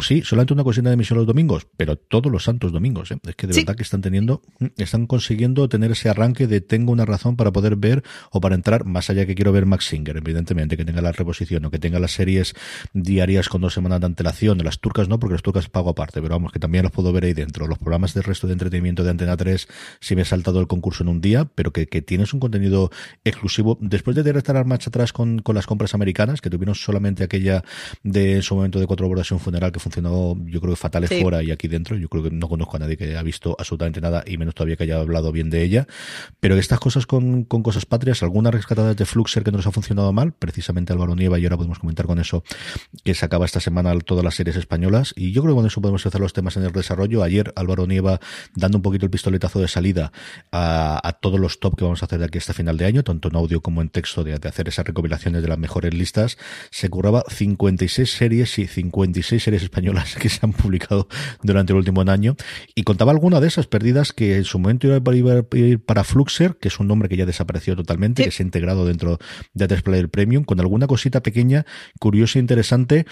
[0.00, 3.10] sí, solamente una cocina de emisión los domingos, pero todos los santos domingos.
[3.10, 3.18] ¿eh?
[3.26, 4.40] Es que de verdad que están teniendo,
[4.78, 8.84] están consiguiendo tener ese arranque de tengo una razón para poder ver o para entrar,
[8.84, 11.98] más allá que quiero ver Max Singer, evidentemente, que tenga la reposición o que tenga
[11.98, 12.54] las series
[12.92, 16.34] diarias con dos semanas de antelación, las turcas no, porque las turcas pago aparte, pero
[16.34, 17.66] vamos, que también las puedo ver ahí dentro.
[17.66, 19.68] Los programas del resto de entretenimiento de Antena 3,
[20.00, 22.90] si me he saltado el concurso en un día, pero que, tienes un contenido
[23.24, 23.76] exclusivo.
[23.80, 27.64] Después de estar marcha atrás con, con las compras americanas, que tuvieron solamente aquella
[28.04, 31.08] de en su momento de cuatro horas un funeral que funcionó, yo creo que fatal
[31.08, 34.00] fuera y aquí dentro, yo creo que no conozco a nadie que haya visto absolutamente
[34.00, 35.87] nada y menos todavía que haya hablado bien de ella.
[36.40, 40.12] Pero estas cosas con, con cosas patrias, algunas rescatadas de Fluxer que nos ha funcionado
[40.12, 42.42] mal, precisamente Álvaro Nieva, y ahora podemos comentar con eso,
[43.04, 45.80] que se acaba esta semana todas las series españolas, y yo creo que con eso
[45.80, 47.22] podemos hacer los temas en el desarrollo.
[47.22, 48.20] Ayer Álvaro Nieva
[48.54, 50.12] dando un poquito el pistoletazo de salida
[50.52, 53.28] a, todos los top que vamos a hacer de aquí hasta final de año, tanto
[53.28, 56.38] en audio como en texto, de, de hacer esas recopilaciones de las mejores listas,
[56.70, 61.08] se curraba 56 series y 56 series españolas que se han publicado
[61.42, 62.36] durante el último año,
[62.74, 66.56] y contaba alguna de esas perdidas que en su momento iba a ir para Fluxer,
[66.56, 69.18] que es un nombre que ya desapareció totalmente, que se ha integrado dentro
[69.54, 71.66] de Player Premium, con alguna cosita pequeña,
[71.98, 73.06] curiosa e interesante.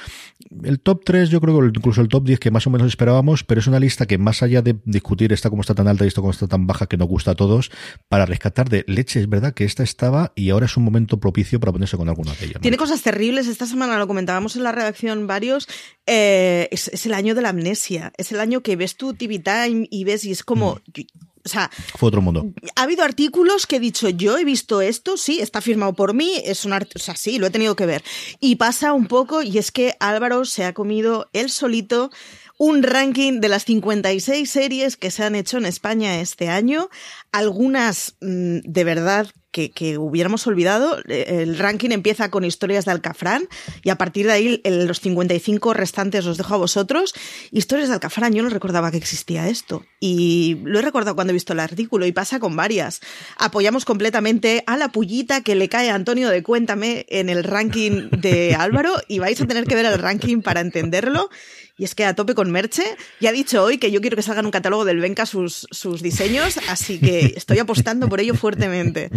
[0.63, 3.45] El top 3, yo creo que incluso el top 10 que más o menos esperábamos,
[3.45, 6.09] pero es una lista que más allá de discutir esta como está tan alta y
[6.09, 7.71] esto como está tan baja que nos gusta a todos,
[8.09, 11.61] para rescatar de leche, es verdad que esta estaba y ahora es un momento propicio
[11.61, 12.61] para ponerse con alguna de ellas.
[12.61, 15.69] Tiene cosas terribles, esta semana lo comentábamos en la redacción varios,
[16.07, 19.87] eh, es, el año de la amnesia, es el año que ves tu TV Time
[19.91, 20.81] y ves y es como...
[20.95, 21.01] Mm.
[21.47, 22.45] O sea, fue otro mundo.
[22.75, 26.43] Ha habido artículos que he dicho, yo he visto esto, sí, está firmado por mí,
[26.45, 28.03] es un o sea, sí, lo he tenido que ver.
[28.41, 32.11] Y pasa un poco, y es que Álvaro se ha comido él solito
[32.59, 36.89] un ranking de las 56 series que se han hecho en España este año,
[37.33, 39.29] algunas mm, de verdad
[39.75, 40.99] que, hubiéramos olvidado.
[41.09, 43.49] Eh, el ranking empieza con historias de Alcafrán
[43.83, 47.15] y a partir de ahí los 55 restantes los dejo a vosotros.
[47.53, 51.35] Historias de Alcafrán, yo no recordaba que existía esto y lo he recordado cuando he
[51.35, 53.01] visto el artículo y pasa con varias.
[53.39, 58.11] Apoyamos completamente a la pullita que le cae a Antonio de Cuéntame en el ranking
[58.11, 61.31] de Álvaro y vais a tener que ver el ranking para entenderlo.
[61.79, 62.85] Y es que a tope con Merche.
[63.21, 66.03] Ya ha dicho hoy que yo quiero que salgan un catálogo del Benca sus, sus
[66.03, 69.11] diseños, así que estoy apostando por ello fuertemente.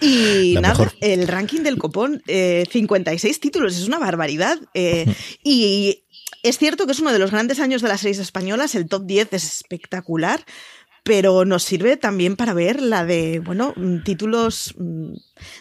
[0.00, 4.58] Y nada, el ranking del copón, 56 eh, títulos, es una barbaridad.
[4.74, 5.06] Eh,
[5.42, 6.04] y
[6.42, 9.06] es cierto que es uno de los grandes años de las series españolas, el top
[9.06, 10.44] 10 es espectacular,
[11.06, 15.12] pero nos sirve también para ver la de, bueno, mm, títulos mm,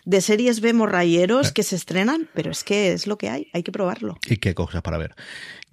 [0.04, 3.62] de series B morrayeros que se estrenan, pero es que es lo que hay, hay
[3.62, 4.18] que probarlo.
[4.28, 5.16] Y qué cosas para ver.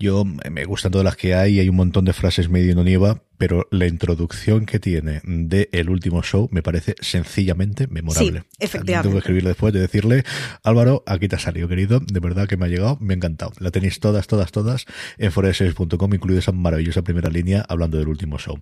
[0.02, 3.22] Yo me gustan todas las que hay, hay un montón de frases medio no nieva,
[3.38, 8.40] pero la introducción que tiene de el último show me parece sencillamente memorable.
[8.40, 9.02] Sí, efectivamente.
[9.04, 10.24] tengo que escribirle después de decirle,
[10.64, 13.52] Álvaro, aquí te ha salido, querido, de verdad que me ha llegado, me ha encantado.
[13.60, 14.86] La tenéis todas, todas, todas
[15.18, 18.60] en foreseries.com, incluida esa maravillosa primera línea hablando del último show.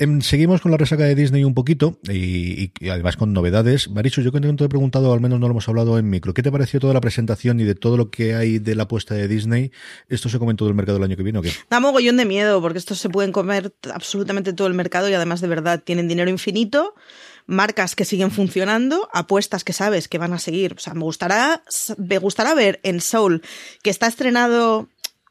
[0.00, 3.90] Em, seguimos con la resaca de Disney un poquito y, además con novedades.
[3.90, 6.42] Marichu, yo que te he preguntado, al menos no lo hemos hablado en micro, ¿qué
[6.42, 9.26] te pareció toda la presentación y de todo lo que hay de la apuesta de
[9.26, 9.72] Disney?
[10.08, 11.50] ¿Esto se come en todo el mercado el año que viene o qué?
[11.70, 15.40] Da mogollón de miedo porque estos se pueden comer absolutamente todo el mercado y además
[15.40, 16.94] de verdad tienen dinero infinito
[17.48, 20.74] marcas que siguen funcionando, apuestas que sabes que van a seguir.
[20.76, 21.62] O sea, me gustará,
[21.96, 23.42] me gustará ver en Soul,
[23.82, 24.88] que está estrenado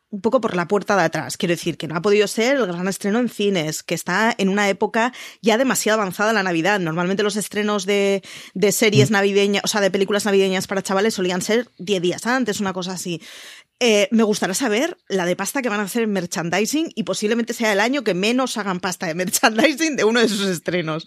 [0.10, 1.38] un poco por la puerta de atrás.
[1.38, 4.50] Quiero decir que no ha podido ser el gran estreno en cines, que está en
[4.50, 6.80] una época ya demasiado avanzada la Navidad.
[6.80, 11.42] Normalmente los estrenos de, de series navideñas, o sea, de películas navideñas para chavales solían
[11.42, 13.22] ser 10 días antes, una cosa así.
[13.80, 17.54] Eh, me gustaría saber la de pasta que van a hacer en merchandising y posiblemente
[17.54, 21.06] sea el año que menos hagan pasta de merchandising de uno de sus estrenos.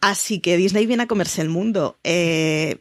[0.00, 1.98] Así que Disney viene a comerse el mundo.
[2.04, 2.78] Eh,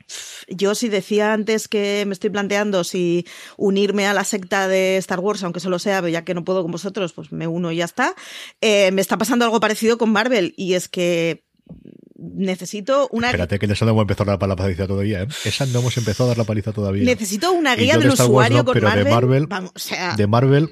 [0.48, 3.26] yo si decía antes que me estoy planteando si
[3.58, 6.72] unirme a la secta de Star Wars, aunque solo sea, ya que no puedo con
[6.72, 8.16] vosotros, pues me uno y ya está.
[8.62, 11.44] Eh, me está pasando algo parecido con Marvel y es que
[12.18, 15.28] necesito una Espérate, que esa no hemos empezado a dar la paliza todavía, ¿eh?
[15.46, 17.04] Esa no hemos empezado a dar la paliza todavía.
[17.04, 19.06] Necesito una guía del usuario con pero Marvel.
[19.06, 20.72] De Marvel, Vamos, o sea, de Marvel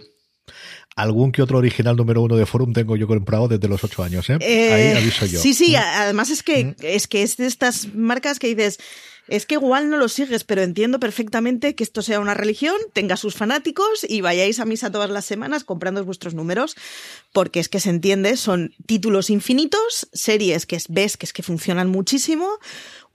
[0.95, 4.29] algún que otro original número uno de Forum tengo yo comprado desde los ocho años,
[4.29, 4.37] ¿eh?
[4.39, 5.39] eh, Ahí aviso yo.
[5.39, 8.79] Sí, sí, además es que, es que es de estas marcas que dices,
[9.27, 13.17] es que igual no lo sigues, pero entiendo perfectamente que esto sea una religión, tenga
[13.17, 16.75] sus fanáticos y vayáis a misa todas las semanas comprando vuestros números,
[17.33, 21.89] porque es que se entiende, son títulos infinitos, series que ves que es que funcionan
[21.89, 22.59] muchísimo,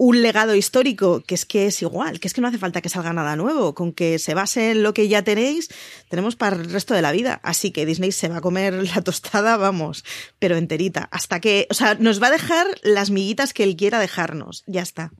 [0.00, 2.88] un legado histórico que es que es igual, que es que no hace falta que
[2.88, 5.68] salga nada nuevo, con que se base en lo que ya tenéis,
[6.08, 7.38] tenemos para el resto de la vida.
[7.42, 10.02] Así que Disney se va a comer la tostada, vamos,
[10.38, 14.00] pero enterita, hasta que, o sea, nos va a dejar las miguitas que él quiera
[14.00, 15.12] dejarnos, ya está.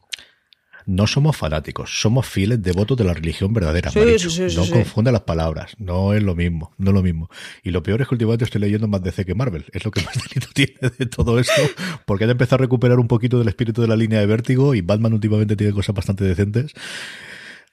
[0.91, 3.93] No somos fanáticos, somos fieles devotos de la religión verdadera.
[3.93, 7.31] Sí, sí, sí, no confunda las palabras, no es lo mismo, no es lo mismo.
[7.63, 10.01] Y lo peor es que últimamente estoy leyendo más DC que Marvel, es lo que
[10.05, 11.63] más delito tiene de todo esto,
[12.07, 14.81] porque han empezado a recuperar un poquito del espíritu de la línea de Vértigo y
[14.81, 16.73] Batman últimamente tiene cosas bastante decentes.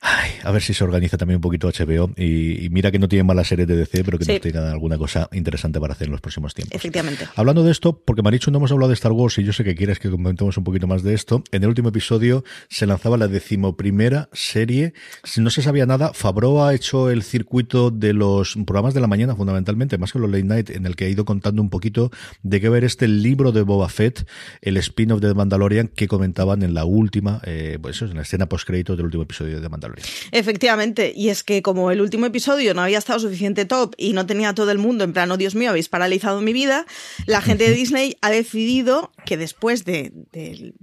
[0.10, 3.10] Ay, a ver si se organiza también un poquito HBO y, y mira que no
[3.10, 4.32] tiene malas series de DC, pero que Sí.
[4.34, 6.74] nos tengan alguna cosa interesante para hacer en los próximos tiempos.
[6.76, 7.28] Efectivamente.
[7.36, 9.76] Hablando de esto, porque Marichu no hemos hablado de Star Wars y yo sé que
[9.76, 11.44] quieres que comentemos un poquito más de esto.
[11.52, 14.94] En el último episodio se lanzaba la decimoprimera serie.
[15.38, 19.36] No se sabía nada, Favreau ha hecho el circuito de los programas de la mañana,
[19.36, 22.12] fundamentalmente, más que los late night, en el que ha ido contando un poquito
[22.44, 24.26] de qué ver este libro de Boba Fett,
[24.62, 28.22] el spin-off de The Mandalorian que comentaban en la última, eh, pues eso, en la
[28.22, 29.97] escena post del último episodio de The Mandalorian.
[30.32, 34.26] Efectivamente, y es que como el último episodio no había estado suficiente top y no
[34.26, 36.86] tenía todo el mundo en plan, oh Dios mío, habéis paralizado mi vida,
[37.26, 40.74] la gente de Disney ha decidido que después de, de-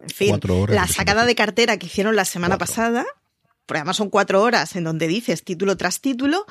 [0.00, 2.66] en fin, Cuatro horas la sacada de cartera que hicieron la semana Cuatro.
[2.74, 3.06] pasada,
[3.66, 6.44] porque además son cuatro horas en donde dices título tras título,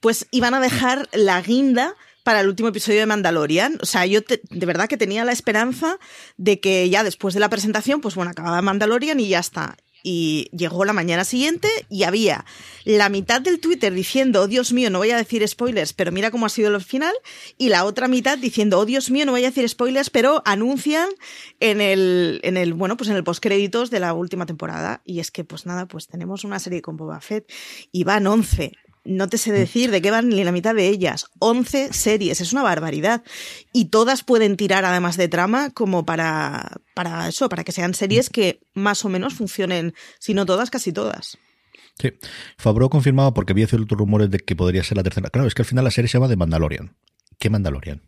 [0.00, 3.78] pues iban a dejar la guinda para el último episodio de Mandalorian.
[3.80, 5.98] O sea, yo te- de verdad que tenía la esperanza
[6.36, 9.78] de que ya después de la presentación, pues bueno, acababa Mandalorian y ya está.
[10.10, 12.46] Y llegó la mañana siguiente y había
[12.86, 16.30] la mitad del Twitter diciendo, oh Dios mío, no voy a decir spoilers, pero mira
[16.30, 17.12] cómo ha sido el final,
[17.58, 21.10] y la otra mitad diciendo, oh Dios mío, no voy a decir spoilers, pero anuncian
[21.60, 25.02] en el, en el, bueno, pues en el postcréditos de la última temporada.
[25.04, 27.46] Y es que, pues nada, pues tenemos una serie con Boba Fett
[27.92, 28.72] y van 11.
[29.08, 31.26] No te sé decir de qué van ni la mitad de ellas.
[31.38, 33.22] 11 series, es una barbaridad.
[33.72, 38.28] Y todas pueden tirar además de trama como para, para eso, para que sean series
[38.28, 41.38] que más o menos funcionen, si no todas, casi todas.
[41.98, 42.12] Sí.
[42.58, 45.30] Favreau confirmaba porque había ciertos rumores de que podría ser la tercera.
[45.30, 46.94] Claro, es que al final la serie se llama The Mandalorian.
[47.38, 48.02] ¿Qué Mandalorian?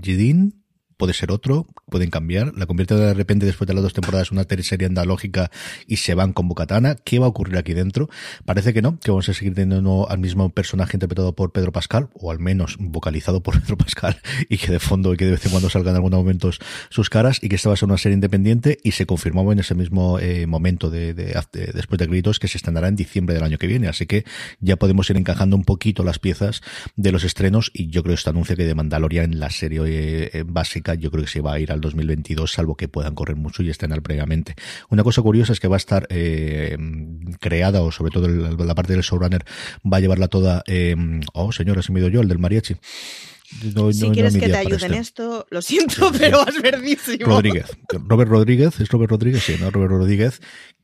[0.00, 0.63] ¿Jidin?
[0.96, 2.52] Puede ser otro, pueden cambiar.
[2.56, 5.50] La convierte de repente después de las dos temporadas en una serie andalógica
[5.86, 6.94] y se van con Bocatana.
[6.96, 8.08] ¿Qué va a ocurrir aquí dentro?
[8.44, 12.08] Parece que no, que vamos a seguir teniendo al mismo personaje interpretado por Pedro Pascal,
[12.14, 15.44] o al menos vocalizado por Pedro Pascal, y que de fondo y que de vez
[15.46, 16.58] en cuando salgan en algunos momentos
[16.90, 19.58] sus caras, y que esta va a ser una serie independiente, y se confirmaba en
[19.58, 23.34] ese mismo eh, momento de, de- de- después de gritos que se estrenará en diciembre
[23.34, 23.88] del año que viene.
[23.88, 24.24] Así que
[24.60, 26.60] ya podemos ir encajando un poquito las piezas
[26.96, 30.30] de los estrenos, y yo creo que este anuncio que de Mandalorian la serie eh,
[30.32, 30.44] eh,
[30.94, 33.70] yo creo que se va a ir al 2022, salvo que puedan correr mucho y
[33.70, 34.54] estrenar previamente.
[34.90, 36.76] Una cosa curiosa es que va a estar eh,
[37.40, 39.44] creada, o sobre todo el- la parte del showrunner,
[39.90, 40.62] va a llevarla toda.
[40.66, 40.94] Eh,
[41.32, 42.76] oh, señora, se me ido yo, el del mariachi.
[43.74, 47.26] No- si no- quieres que te ayude en esto, lo siento, pero vas verdísimo.
[47.26, 47.66] Rodríguez.
[48.06, 49.70] Robert Rodríguez, es Robert Rodríguez, sí, ¿no?
[49.70, 50.40] Robert Rodríguez,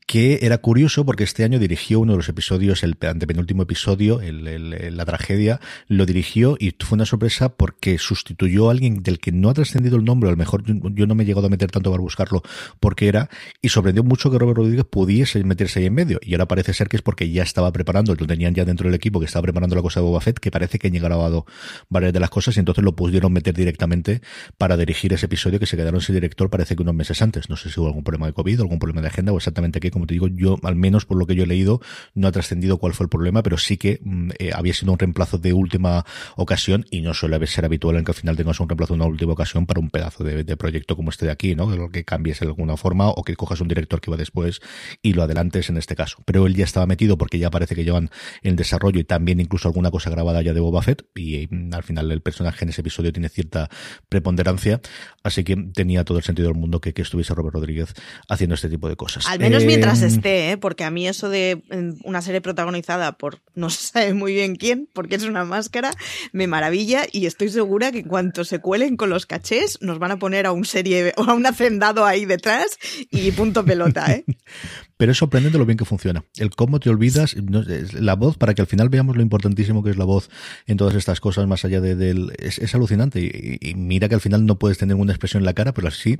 [0.07, 4.97] que era curioso porque este año dirigió uno de los episodios, el antepenúltimo episodio, el,
[4.97, 9.49] la tragedia, lo dirigió y fue una sorpresa porque sustituyó a alguien del que no
[9.49, 11.71] ha trascendido el nombre, a lo mejor yo, yo no me he llegado a meter
[11.71, 12.41] tanto para buscarlo
[12.79, 13.29] porque era,
[13.61, 16.19] y sorprendió mucho que Robert Rodríguez pudiese meterse ahí en medio.
[16.21, 18.95] Y ahora parece ser que es porque ya estaba preparando, lo tenían ya dentro del
[18.95, 21.45] equipo, que estaba preparando la cosa de Boba Fett, que parece que han grabado
[21.89, 24.21] varias de las cosas y entonces lo pudieron meter directamente
[24.57, 27.49] para dirigir ese episodio que se quedaron sin director parece que unos meses antes.
[27.49, 29.91] No sé si hubo algún problema de COVID, algún problema de agenda o exactamente qué
[29.91, 31.81] como te digo, yo, al menos por lo que yo he leído,
[32.15, 34.99] no ha trascendido cuál fue el problema, pero sí que mm, eh, había sido un
[34.99, 38.69] reemplazo de última ocasión y no suele ser habitual en que al final tengas un
[38.69, 41.89] reemplazo de una última ocasión para un pedazo de, proyecto como este de aquí, ¿no?
[41.89, 44.59] Que cambies de alguna forma o que cojas un director que va después
[45.01, 46.17] y lo adelantes en este caso.
[46.25, 48.09] Pero él ya estaba metido porque ya parece que llevan
[48.43, 51.83] en desarrollo y también incluso alguna cosa grabada ya de Boba Fett y mm, al
[51.83, 53.69] final el personaje en ese episodio tiene cierta
[54.09, 54.81] preponderancia,
[55.23, 57.93] así que tenía todo el sentido del mundo que, que estuviese Robert Rodríguez
[58.29, 59.27] haciendo este tipo de cosas.
[59.27, 60.57] Al menos mientras esté, ¿eh?
[60.57, 61.61] porque a mí eso de
[62.03, 65.91] una serie protagonizada por no se sabe muy bien quién, porque es una máscara,
[66.31, 70.11] me maravilla y estoy segura que en cuanto se cuelen con los cachés nos van
[70.11, 72.77] a poner a un serie o a un hacendado ahí detrás
[73.09, 74.25] y punto pelota, ¿eh?
[75.01, 76.25] Pero es sorprendente lo bien que funciona.
[76.37, 77.35] El cómo te olvidas,
[77.99, 80.29] la voz, para que al final veamos lo importantísimo que es la voz
[80.67, 82.33] en todas estas cosas, más allá de, del...
[82.37, 83.19] Es, alucinante.
[83.19, 85.87] Y, y, mira que al final no puedes tener una expresión en la cara, pero
[85.87, 86.19] así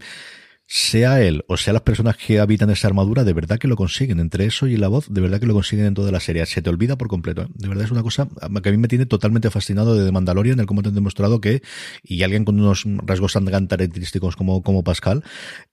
[0.73, 4.21] sea él o sea las personas que habitan esa armadura, de verdad que lo consiguen.
[4.21, 6.45] Entre eso y la voz, de verdad que lo consiguen en toda la serie.
[6.45, 7.41] Se te olvida por completo.
[7.41, 7.47] ¿eh?
[7.53, 8.29] De verdad es una cosa
[8.63, 11.41] que a mí me tiene totalmente fascinado de The Mandalorian, el cómo te han demostrado
[11.41, 11.61] que,
[12.03, 15.25] y alguien con unos rasgos tan característicos como, como Pascal,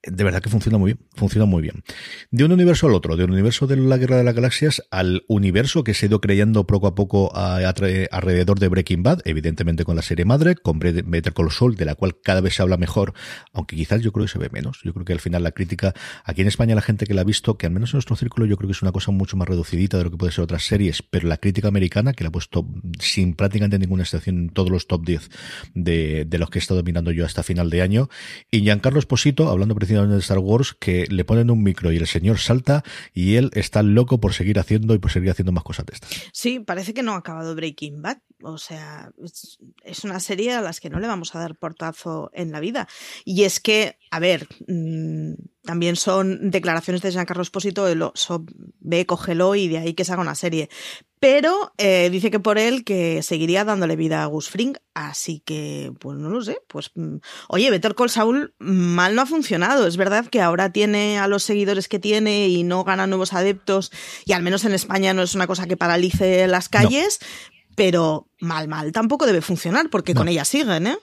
[0.03, 1.07] de verdad que funciona muy bien.
[1.15, 1.85] Funciona muy bien.
[2.33, 5.23] De un universo al otro, de un universo de la Guerra de las Galaxias al
[5.29, 9.95] universo que se ha ido creyendo poco a poco alrededor de Breaking Bad, evidentemente con
[9.95, 13.15] la serie madre, con Better Call de la cual cada vez se habla mejor,
[13.53, 14.83] aunque quizás yo creo que se ve menos.
[14.89, 17.25] Yo creo que al final la crítica, aquí en España la gente que la ha
[17.25, 19.47] visto, que al menos en nuestro círculo yo creo que es una cosa mucho más
[19.47, 22.33] reducidita de lo que puede ser otras series, pero la crítica americana, que la ha
[22.33, 22.67] puesto
[22.99, 25.31] sin prácticamente ninguna excepción en todos los top 10
[25.75, 28.09] de, de los que he estado mirando yo hasta final de año,
[28.51, 32.07] y Giancarlo Esposito, hablando precisamente de Star Wars, que le ponen un micro y el
[32.07, 35.87] señor salta y él está loco por seguir haciendo y por seguir haciendo más cosas
[35.87, 36.11] de estas.
[36.33, 38.19] Sí, parece que no ha acabado Breaking Bad.
[38.43, 39.11] O sea,
[39.85, 42.89] es una serie a las que no le vamos a dar portazo en la vida.
[43.25, 48.13] Y es que, a ver, mm, también son declaraciones de Giancarlo Esposito de lo,
[48.81, 50.69] ve, cógelo y de ahí que se haga una serie.
[51.21, 55.93] Pero eh, dice que por él que seguiría dándole vida a Gus Fring, así que,
[55.99, 56.61] pues no lo sé.
[56.69, 57.17] Pues, mm,
[57.49, 59.87] oye, Better Call Saul mal no ha funcionado.
[59.87, 63.91] Es verdad que ahora tiene a los seguidores que tiene y no gana nuevos adeptos,
[64.25, 67.19] y al menos en España no es una cosa que paralice las calles,
[67.79, 70.99] pero mal, mal tampoco debe funcionar porque con ella siguen, ¿eh?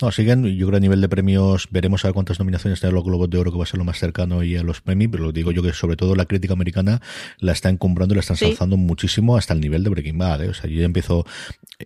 [0.00, 3.04] No, siguen, yo creo a nivel de premios veremos a ver cuántas nominaciones tienen los
[3.04, 5.24] Globos de Oro, que va a ser lo más cercano y a los premios, pero
[5.24, 7.00] lo digo yo que sobre todo la crítica americana
[7.38, 10.48] la está encumbrando y la está ensalzando muchísimo hasta el nivel de Breaking Bad, ¿eh?
[10.48, 11.24] o sea, yo ya empiezo,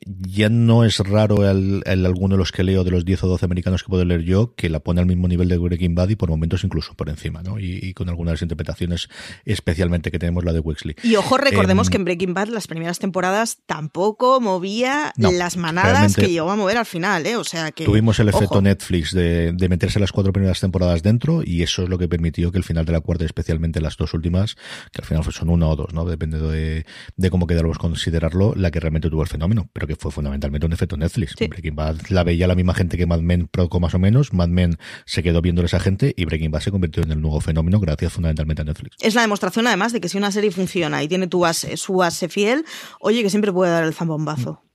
[0.07, 3.45] ya no es raro el, alguno de los que leo de los 10 o 12
[3.45, 6.17] americanos que puedo leer yo, que la pone al mismo nivel de Breaking Bad y
[6.17, 7.59] por momentos incluso por encima, ¿no?
[7.59, 9.09] Y, con algunas interpretaciones
[9.45, 10.97] especialmente que tenemos la de Wexley.
[11.03, 16.15] Y ojo, recordemos em, que en Breaking Bad las primeras temporadas tampoco movía las manadas
[16.15, 17.37] que llegó a mover al final, ¿eh?
[17.37, 21.43] O sea que Tuvimos el efecto Netflix de, de, meterse las cuatro primeras temporadas dentro
[21.45, 24.15] y eso es lo que permitió que el final de la cuarta, especialmente las dos
[24.15, 24.55] últimas,
[24.93, 26.05] que al final son una o dos, ¿no?
[26.05, 30.13] Depende de, de cómo quedáramos considerarlo, la que realmente tuvo el fenómeno, pero que fue
[30.13, 31.35] fundamentalmente un efecto Netflix.
[31.35, 34.47] Breaking Bad la veía la misma gente que Mad Men Proco más o menos, Mad
[34.47, 37.81] Men se quedó viendo esa gente y Breaking Bad se convirtió en el nuevo fenómeno
[37.81, 38.95] gracias fundamentalmente a Netflix.
[39.01, 41.95] Es la demostración además de que si una serie funciona y tiene tu base, su
[41.95, 42.65] base fiel,
[43.01, 44.68] oye que siempre puede dar el zambombazo.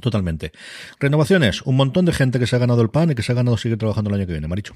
[0.00, 0.52] Totalmente.
[1.00, 3.34] Renovaciones, un montón de gente que se ha ganado el pan y que se ha
[3.34, 4.74] ganado seguir trabajando el año que viene, Maricho.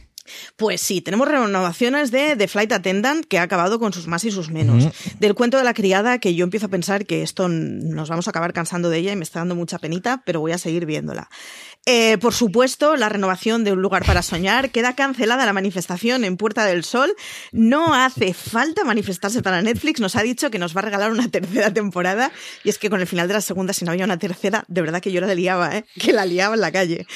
[0.56, 4.30] Pues sí, tenemos renovaciones de The Flight Attendant que ha acabado con sus más y
[4.30, 4.88] sus menos.
[5.18, 8.30] Del cuento de la criada que yo empiezo a pensar que esto nos vamos a
[8.30, 11.28] acabar cansando de ella y me está dando mucha penita, pero voy a seguir viéndola.
[11.86, 14.70] Eh, por supuesto, la renovación de Un lugar para soñar.
[14.70, 17.14] Queda cancelada la manifestación en Puerta del Sol.
[17.52, 19.98] No hace falta manifestarse para Netflix.
[20.00, 22.32] Nos ha dicho que nos va a regalar una tercera temporada.
[22.64, 24.82] Y es que con el final de la segunda, si no había una tercera, de
[24.82, 25.84] verdad que yo la liaba, ¿eh?
[25.98, 27.06] que la liaba en la calle.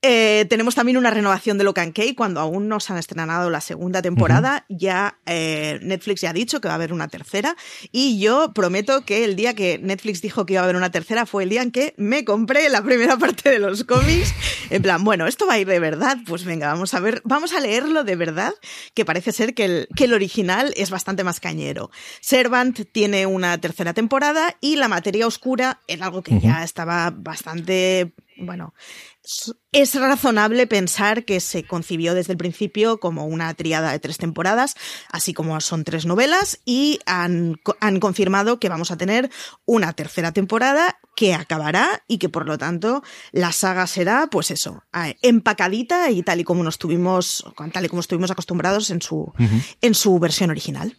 [0.00, 3.60] Eh, tenemos también una renovación de Locan Key cuando aún no se han estrenado la
[3.60, 4.64] segunda temporada.
[4.68, 7.56] Ya eh, Netflix ya ha dicho que va a haber una tercera.
[7.90, 11.26] Y yo prometo que el día que Netflix dijo que iba a haber una tercera
[11.26, 14.07] fue el día en que me compré la primera parte de los cómics.
[14.70, 16.18] En plan, bueno, esto va a ir de verdad.
[16.26, 18.52] Pues venga, vamos a ver, vamos a leerlo de verdad,
[18.94, 21.90] que parece ser que el, que el original es bastante más cañero.
[22.20, 28.14] Servant tiene una tercera temporada y La Materia Oscura es algo que ya estaba bastante
[28.40, 28.72] bueno,
[29.72, 34.74] es razonable pensar que se concibió desde el principio como una triada de tres temporadas,
[35.10, 37.60] así como son tres novelas, y han,
[38.00, 39.30] confirmado que vamos a tener
[39.66, 44.84] una tercera temporada que acabará y que por lo tanto la saga será, pues eso,
[45.22, 49.32] empacadita y tal y como nos tuvimos, tal y como estuvimos acostumbrados en su,
[49.80, 50.96] en su versión original.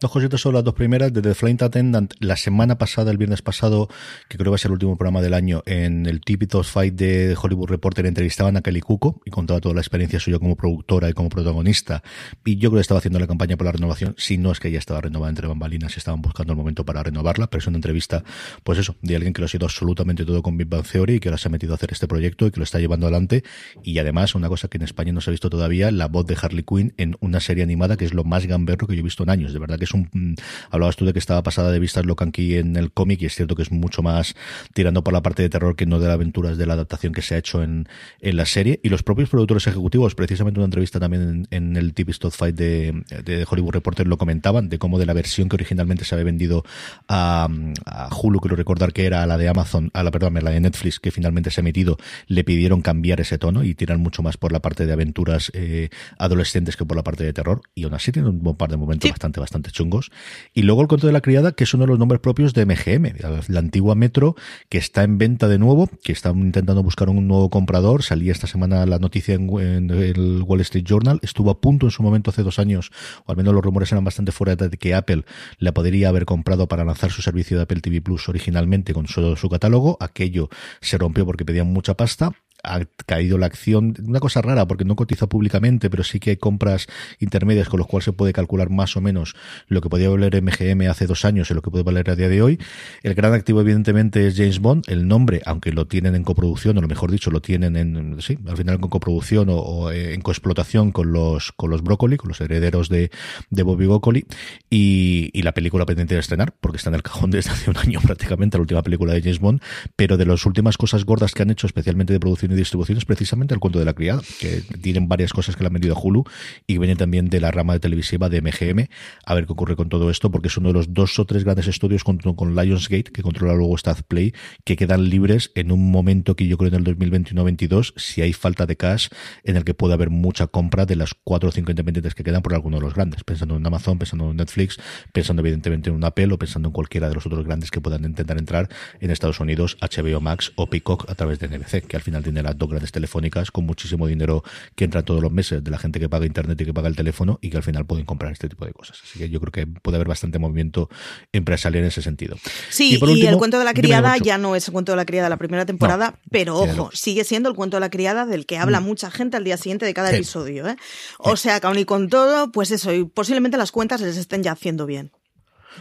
[0.00, 1.12] Dos cositas son las dos primeras.
[1.12, 3.88] De The Flight Attendant, la semana pasada, el viernes pasado,
[4.28, 6.94] que creo que va a ser el último programa del año, en el Típico Fight
[6.94, 11.10] de Hollywood Reporter entrevistaban a Kelly Cuco y contaba toda la experiencia suya como productora
[11.10, 12.04] y como protagonista.
[12.44, 14.70] Y yo creo que estaba haciendo la campaña por la renovación, si no es que
[14.70, 17.78] ya estaba renovada entre bambalinas y estaban buscando el momento para renovarla, pero es una
[17.78, 18.22] entrevista,
[18.62, 21.18] pues eso, de alguien que lo ha sido absolutamente todo con Big Bang Theory y
[21.18, 23.42] que ahora se ha metido a hacer este proyecto y que lo está llevando adelante.
[23.82, 26.36] Y además, una cosa que en España no se ha visto todavía, la voz de
[26.40, 29.24] Harley Quinn en una serie animada que es lo más gamberro que yo he visto
[29.24, 29.52] en años.
[29.52, 30.08] De verdad que es un...
[30.12, 30.34] Mm,
[30.70, 33.26] hablabas tú de que estaba pasada de vista lo que aquí en el cómic y
[33.26, 34.34] es cierto que es mucho más
[34.74, 37.22] tirando por la parte de terror que no de las aventuras de la adaptación que
[37.22, 37.88] se ha hecho en,
[38.20, 38.80] en la serie.
[38.82, 43.02] Y los propios productores ejecutivos, precisamente una entrevista también en, el TV Stop Fight de,
[43.24, 46.64] de, Hollywood Reporter lo comentaban, de cómo de la versión que originalmente se había vendido
[47.08, 47.48] a,
[47.86, 51.00] a Hulu, quiero recordar que era la de Amazon, a la, perdón, la de Netflix,
[51.00, 54.52] que finalmente se ha emitido, le pidieron cambiar ese tono y tirar mucho más por
[54.52, 57.62] la parte de aventuras eh, adolescentes que por la parte de terror.
[57.74, 60.10] Y aún así tiene un buen par de momentos bastante, bastante chungos.
[60.52, 62.66] Y luego el cuento de la criada, que es uno de los nombres propios de
[62.66, 63.14] MGM,
[63.48, 64.34] la antigua Metro,
[64.68, 68.02] que está en venta de nuevo, que están intentando buscar un nuevo comprador.
[68.02, 71.20] Salía esta semana la noticia en, el Wall Street Journal.
[71.22, 72.90] Estuvo a punto en su momento hace dos años,
[73.24, 75.24] o al menos los rumores eran bastante fuera de que Apple
[75.58, 79.36] la podría haber comprado para lanzar su servicio de Apple TV Plus originalmente con solo
[79.36, 79.96] su catálogo.
[80.00, 80.48] Aquello
[80.80, 84.96] se rompió porque pedían mucha pasta ha caído la acción, una cosa rara porque no
[84.96, 86.86] cotiza públicamente, pero sí que hay compras
[87.20, 89.34] intermedias con los cuales se puede calcular más o menos
[89.68, 92.28] lo que podía valer MGM hace dos años y lo que puede valer a día
[92.28, 92.58] de hoy.
[93.02, 96.80] El gran activo evidentemente es James Bond, el nombre, aunque lo tienen en coproducción, o
[96.80, 101.12] lo mejor dicho, lo tienen en, sí, al final con coproducción o, en coexplotación con
[101.12, 103.10] los, con los Broccoli, con los herederos de,
[103.50, 104.26] de Bobby Broccoli,
[104.70, 107.76] y, y la película pendiente de estrenar, porque está en el cajón desde hace un
[107.76, 109.60] año prácticamente, la última película de James Bond,
[109.96, 113.04] pero de las últimas cosas gordas que han hecho, especialmente de producción y distribución es
[113.04, 116.00] precisamente el cuento de la criada, que tienen varias cosas que le han vendido a
[116.00, 116.24] Hulu
[116.66, 118.88] y que vienen también de la rama de televisiva de MGM.
[119.24, 121.44] A ver qué ocurre con todo esto, porque es uno de los dos o tres
[121.44, 123.76] grandes estudios con, con Lionsgate, que controla luego
[124.08, 124.34] Play,
[124.64, 128.66] que quedan libres en un momento que yo creo en el 2021-22, si hay falta
[128.66, 129.08] de cash,
[129.44, 132.42] en el que puede haber mucha compra de las cuatro o cinco independientes que quedan
[132.42, 134.78] por alguno de los grandes, pensando en Amazon, pensando en Netflix,
[135.12, 138.04] pensando evidentemente en un Apple o pensando en cualquiera de los otros grandes que puedan
[138.04, 138.68] intentar entrar
[139.00, 142.37] en Estados Unidos, HBO Max o Peacock a través de NBC, que al final tiene
[142.42, 144.42] las dos grandes telefónicas con muchísimo dinero
[144.74, 146.96] que entra todos los meses de la gente que paga internet y que paga el
[146.96, 148.98] teléfono y que al final pueden comprar este tipo de cosas.
[149.02, 150.88] Así que yo creo que puede haber bastante movimiento
[151.32, 152.36] empresarial en ese sentido.
[152.70, 155.26] Sí, y, el cuento de la criada ya no es el cuento de la criada
[155.26, 158.58] de la primera temporada, pero ojo, sigue siendo el cuento de la criada del que
[158.58, 158.84] habla mm.
[158.84, 160.68] mucha gente al día siguiente de cada episodio.
[160.68, 160.76] ¿eh?
[161.18, 164.42] O sea, que aún y con todo, pues eso, y posiblemente las cuentas les estén
[164.42, 165.12] ya haciendo bien.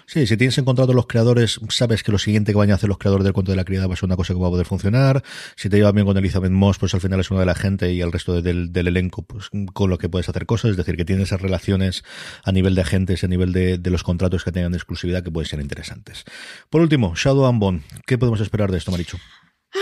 [0.05, 2.97] Sí, si tienes encontrado los creadores, sabes que lo siguiente que vayan a hacer los
[2.97, 4.65] creadores del cuento de la criada va a ser una cosa que va a poder
[4.65, 5.23] funcionar.
[5.55, 7.91] Si te llevas bien con Elizabeth Moss, pues al final es una de la gente
[7.91, 10.71] y el resto del, elenco, pues con lo que puedes hacer cosas.
[10.71, 12.03] Es decir, que tienes esas relaciones
[12.43, 15.49] a nivel de agentes, a nivel de, los contratos que tengan de exclusividad que pueden
[15.49, 16.25] ser interesantes.
[16.69, 17.81] Por último, Shadow and Bone.
[18.05, 19.17] ¿Qué podemos esperar de esto, Marichu?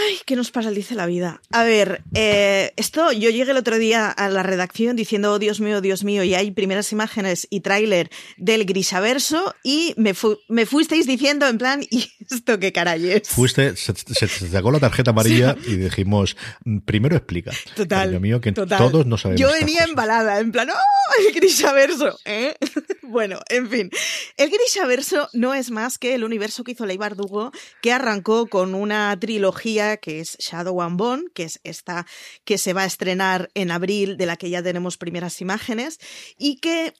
[0.03, 0.71] Ay, ¿qué nos pasa?
[0.71, 1.41] Dice la vida.
[1.51, 5.59] A ver, eh, esto yo llegué el otro día a la redacción diciendo, oh, Dios
[5.59, 10.13] mío, Dios mío, y hay primeras imágenes y tráiler del Grisaverso y me,
[10.49, 13.29] me fuisteis diciendo en plan, ¿y esto qué caray es?
[13.29, 13.93] Fuiste, se,
[14.27, 16.35] sacó la tarjeta amarilla y dijimos,
[16.65, 17.51] mm, primero explica.
[17.75, 18.19] Total.
[18.19, 19.41] mío, que todos no sabemos.
[19.41, 22.17] Yo venía embalada, en plan, ¡oh, el Grisaverso!
[22.25, 22.55] ¿eh?
[23.03, 23.89] bueno, en fin.
[24.37, 28.75] El Grisaverso no es más que el universo que hizo Ley Bardugo, que arrancó con
[28.75, 32.05] una trilogía que es Shadow and Bone, que es esta
[32.43, 35.99] que se va a estrenar en abril, de la que ya tenemos primeras imágenes,
[36.37, 36.93] y que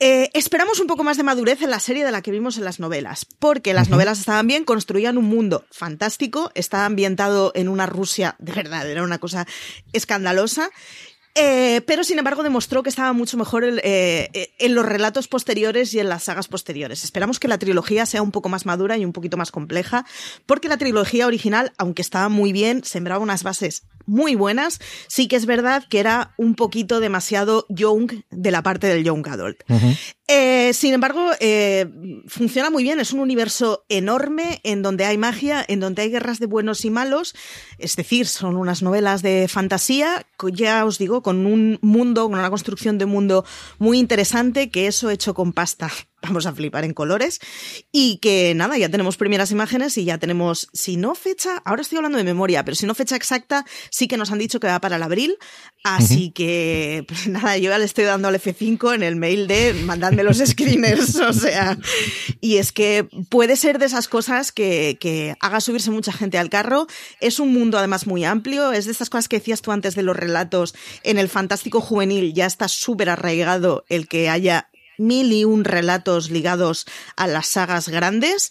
[0.00, 2.64] eh, esperamos un poco más de madurez en la serie de la que vimos en
[2.64, 7.86] las novelas, porque las novelas estaban bien, construían un mundo fantástico, estaba ambientado en una
[7.86, 9.46] Rusia de verdad, era una cosa
[9.92, 10.70] escandalosa,
[11.34, 15.92] eh, pero sin embargo demostró que estaba mucho mejor eh, eh, en los relatos posteriores
[15.94, 17.02] y en las sagas posteriores.
[17.02, 20.06] Esperamos que la trilogía sea un poco más madura y un poquito más compleja,
[20.46, 25.36] porque la trilogía original, aunque estaba muy bien, sembraba unas bases muy buenas, sí que
[25.36, 29.62] es verdad que era un poquito demasiado young de la parte del young adult.
[30.26, 31.86] Eh, sin embargo, eh,
[32.26, 36.38] funciona muy bien, es un universo enorme en donde hay magia, en donde hay guerras
[36.38, 37.34] de buenos y malos,
[37.78, 42.50] es decir, son unas novelas de fantasía, ya os digo, con un mundo, con una
[42.50, 43.44] construcción de mundo
[43.78, 45.90] muy interesante, que eso hecho con pasta
[46.24, 47.40] vamos a flipar en colores.
[47.92, 51.96] Y que nada, ya tenemos primeras imágenes y ya tenemos, si no fecha, ahora estoy
[51.98, 54.80] hablando de memoria, pero si no fecha exacta, sí que nos han dicho que va
[54.80, 55.36] para el abril.
[55.82, 59.74] Así que, pues nada, yo ya le estoy dando al F5 en el mail de
[59.84, 61.78] mandadme los screeners, o sea,
[62.40, 66.48] y es que puede ser de esas cosas que, que haga subirse mucha gente al
[66.48, 66.86] carro.
[67.20, 70.02] Es un mundo además muy amplio, es de estas cosas que decías tú antes de
[70.02, 70.74] los relatos.
[71.02, 76.30] En el fantástico juvenil ya está súper arraigado el que haya mil y un relatos
[76.30, 76.86] ligados
[77.16, 78.50] a las sagas grandes.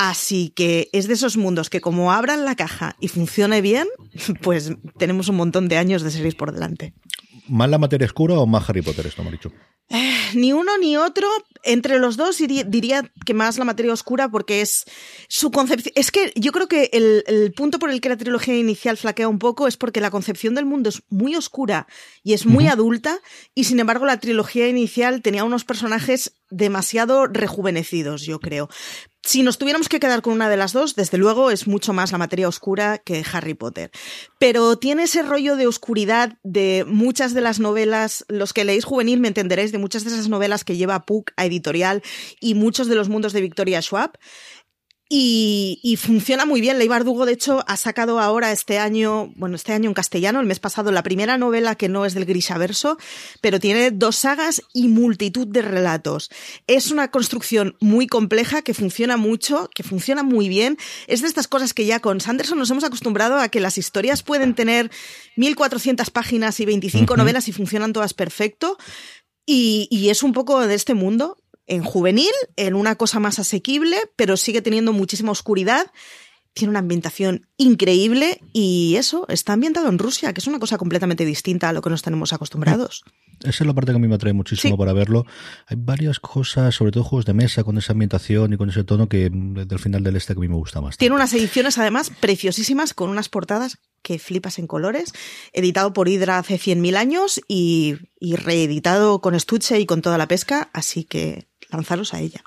[0.00, 3.88] Así que es de esos mundos que como abran la caja y funcione bien,
[4.42, 6.94] pues tenemos un montón de años de series por delante.
[7.48, 9.50] ¿Más la materia oscura o más Harry Potter esto, dicho?
[9.88, 11.26] Eh, ni uno ni otro.
[11.64, 14.84] Entre los dos diría que más la materia oscura porque es
[15.28, 15.92] su concepción.
[15.96, 19.26] Es que yo creo que el, el, punto por el que la trilogía inicial flaquea
[19.26, 21.88] un poco es porque la concepción del mundo es muy oscura
[22.22, 23.18] y es muy adulta
[23.54, 28.68] y sin embargo la trilogía inicial tenía unos personajes demasiado rejuvenecidos, yo creo.
[29.22, 32.12] Si nos tuviéramos que quedar con una de las dos, desde luego es mucho más
[32.12, 33.90] la materia oscura que Harry Potter.
[34.38, 39.20] Pero tiene ese rollo de oscuridad de muchas de las novelas, los que leéis juvenil
[39.20, 42.02] me entenderéis, de muchas de esas novelas que lleva Puck a editorial
[42.40, 44.12] y muchos de los mundos de Victoria Schwab.
[45.10, 46.78] Y, funciona muy bien.
[46.78, 50.46] Ley Bardugo, de hecho, ha sacado ahora este año, bueno, este año en castellano, el
[50.46, 52.98] mes pasado, la primera novela que no es del Grishaverso,
[53.40, 56.30] pero tiene dos sagas y multitud de relatos.
[56.66, 60.76] Es una construcción muy compleja que funciona mucho, que funciona muy bien.
[61.06, 64.22] Es de estas cosas que ya con Sanderson nos hemos acostumbrado a que las historias
[64.22, 64.90] pueden tener
[65.36, 68.76] 1400 páginas y 25 novelas y funcionan todas perfecto.
[69.46, 71.38] Y, y es un poco de este mundo
[71.68, 75.86] en juvenil, en una cosa más asequible, pero sigue teniendo muchísima oscuridad.
[76.54, 81.24] Tiene una ambientación increíble y eso está ambientado en Rusia, que es una cosa completamente
[81.24, 83.04] distinta a lo que nos tenemos acostumbrados.
[83.40, 85.24] Esa es la parte que a mí me atrae muchísimo para verlo.
[85.66, 89.08] Hay varias cosas, sobre todo juegos de mesa, con esa ambientación y con ese tono
[89.08, 90.96] que del final del este que a mí me gusta más.
[90.96, 95.12] Tiene unas ediciones además preciosísimas con unas portadas que flipas en colores,
[95.52, 100.28] editado por Hydra hace 100.000 años y, y reeditado con estuche y con toda la
[100.28, 102.42] pesca, así que lanzaros a ella.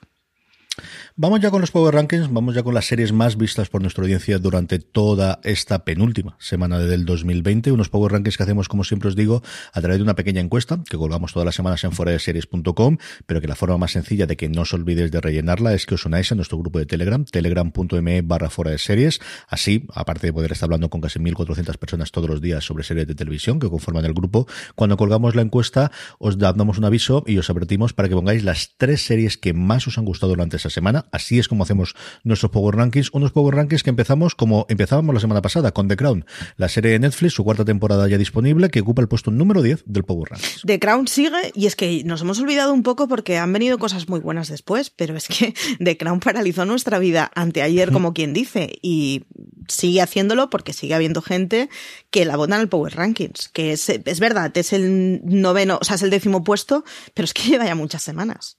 [1.18, 4.02] Vamos ya con los Power Rankings, vamos ya con las series más vistas por nuestra
[4.02, 7.74] audiencia durante toda esta penúltima semana del 2020.
[7.74, 9.44] Unos Power Rankings que hacemos, como siempre os digo,
[9.74, 13.48] a través de una pequeña encuesta que colgamos todas las semanas en foradeseries.com, pero que
[13.48, 16.32] la forma más sencilla de que no os olvidéis de rellenarla es que os unáis
[16.32, 19.20] a nuestro grupo de Telegram, telegram.me barra fuera de series.
[19.50, 23.08] Así, aparte de poder estar hablando con casi 1.400 personas todos los días sobre series
[23.08, 27.38] de televisión que conforman el grupo, cuando colgamos la encuesta os damos un aviso y
[27.38, 30.70] os advertimos para que pongáis las tres series que más os han gustado durante esa
[30.70, 33.10] semana Así es como hacemos nuestros Power Rankings.
[33.14, 36.26] Unos Power Rankings que empezamos como empezábamos la semana pasada con The Crown,
[36.58, 39.84] la serie de Netflix, su cuarta temporada ya disponible, que ocupa el puesto número 10
[39.86, 40.62] del Power Rankings.
[40.66, 44.10] The Crown sigue y es que nos hemos olvidado un poco porque han venido cosas
[44.10, 48.80] muy buenas después, pero es que The Crown paralizó nuestra vida anteayer, como quien dice,
[48.82, 49.24] y
[49.68, 51.70] sigue haciéndolo porque sigue habiendo gente
[52.10, 55.84] que la vota en el Power Rankings, que es, es verdad, es el noveno, o
[55.84, 56.84] sea, es el décimo puesto,
[57.14, 58.58] pero es que lleva ya muchas semanas.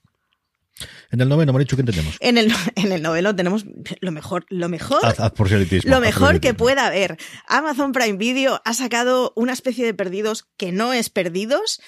[1.13, 2.17] En el noveno, dicho ¿quién tenemos?
[2.21, 3.65] En el, en el noveno tenemos
[4.01, 4.99] lo mejor, lo mejor,
[5.35, 5.51] por
[5.85, 7.17] lo mejor que pueda haber.
[7.47, 11.81] Amazon Prime Video ha sacado una especie de perdidos que no es perdidos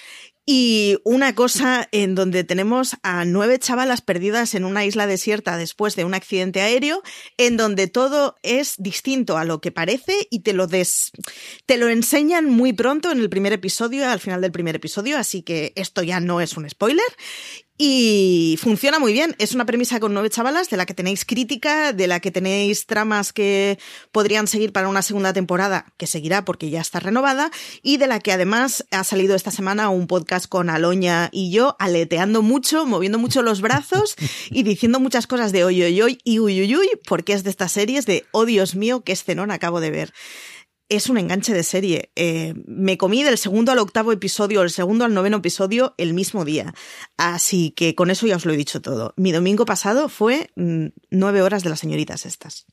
[0.46, 5.96] y una cosa en donde tenemos a nueve chavalas perdidas en una isla desierta después
[5.96, 7.02] de un accidente aéreo,
[7.36, 11.10] en donde todo es distinto a lo que parece y te lo des,
[11.66, 15.42] te lo enseñan muy pronto en el primer episodio, al final del primer episodio, así
[15.42, 17.04] que esto ya no es un spoiler.
[17.78, 19.34] Y funciona muy bien.
[19.38, 22.86] Es una premisa con nueve chavalas, de la que tenéis crítica, de la que tenéis
[22.86, 23.78] tramas que
[24.12, 27.50] podrían seguir para una segunda temporada, que seguirá porque ya está renovada,
[27.82, 31.76] y de la que además ha salido esta semana un podcast con Aloña y yo,
[31.78, 34.16] aleteando mucho, moviendo mucho los brazos
[34.50, 37.50] y diciendo muchas cosas de hoy, hoy, hoy y uy, uy, uy, porque es de
[37.50, 40.12] estas series de, oh Dios mío, qué escenón acabo de ver
[40.88, 42.10] es un enganche de serie.
[42.14, 46.44] Eh, me comí del segundo al octavo episodio, el segundo al noveno episodio el mismo
[46.44, 46.74] día.
[47.16, 49.12] Así que con eso ya os lo he dicho todo.
[49.16, 52.66] Mi domingo pasado fue mm, nueve horas de las señoritas estas.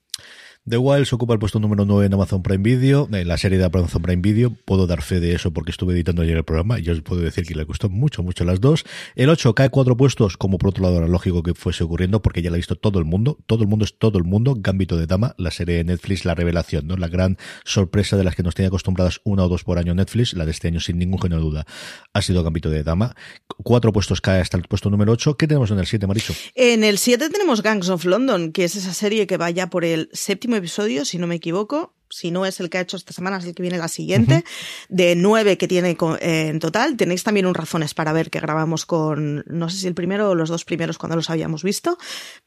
[0.66, 4.01] The Wilds ocupa el puesto número 9 en Amazon Prime Video, la serie de Amazon
[4.01, 4.55] Prime Video.
[4.64, 7.45] Puedo dar fe de eso porque estuve editando ayer el programa y os puedo decir
[7.45, 8.86] que le gustó mucho, mucho las dos.
[9.16, 12.41] El 8 cae cuatro puestos, como por otro lado era lógico que fuese ocurriendo porque
[12.41, 13.39] ya la ha visto todo el mundo.
[13.45, 14.55] Todo el mundo es todo el mundo.
[14.57, 16.95] Gambito de Dama, la serie de Netflix, la revelación, ¿no?
[16.95, 20.34] La gran sorpresa de las que nos tiene acostumbradas una o dos por año Netflix,
[20.34, 21.66] la de este año sin ningún género de duda,
[22.14, 23.18] ha sido Gambito de Dama.
[23.47, 25.36] Cuatro puestos cae hasta el puesto número 8.
[25.36, 26.34] ¿Qué tenemos en el 7, Maricho?
[26.55, 29.84] En el 7 tenemos Gangs of London, que es esa serie que va ya por
[29.84, 33.12] el séptimo episodio, si no me equivoco, si no es el que ha hecho esta
[33.12, 34.43] semana, es el que viene la siguiente,
[34.88, 36.95] de nueve que tiene eh, en total.
[36.95, 40.36] Tenéis también un razones para ver que grabamos con, no sé si el primero o
[40.36, 41.97] los dos primeros cuando los habíamos visto,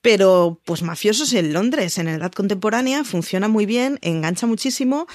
[0.00, 5.08] pero pues mafiosos en Londres, en edad contemporánea, funciona muy bien, engancha muchísimo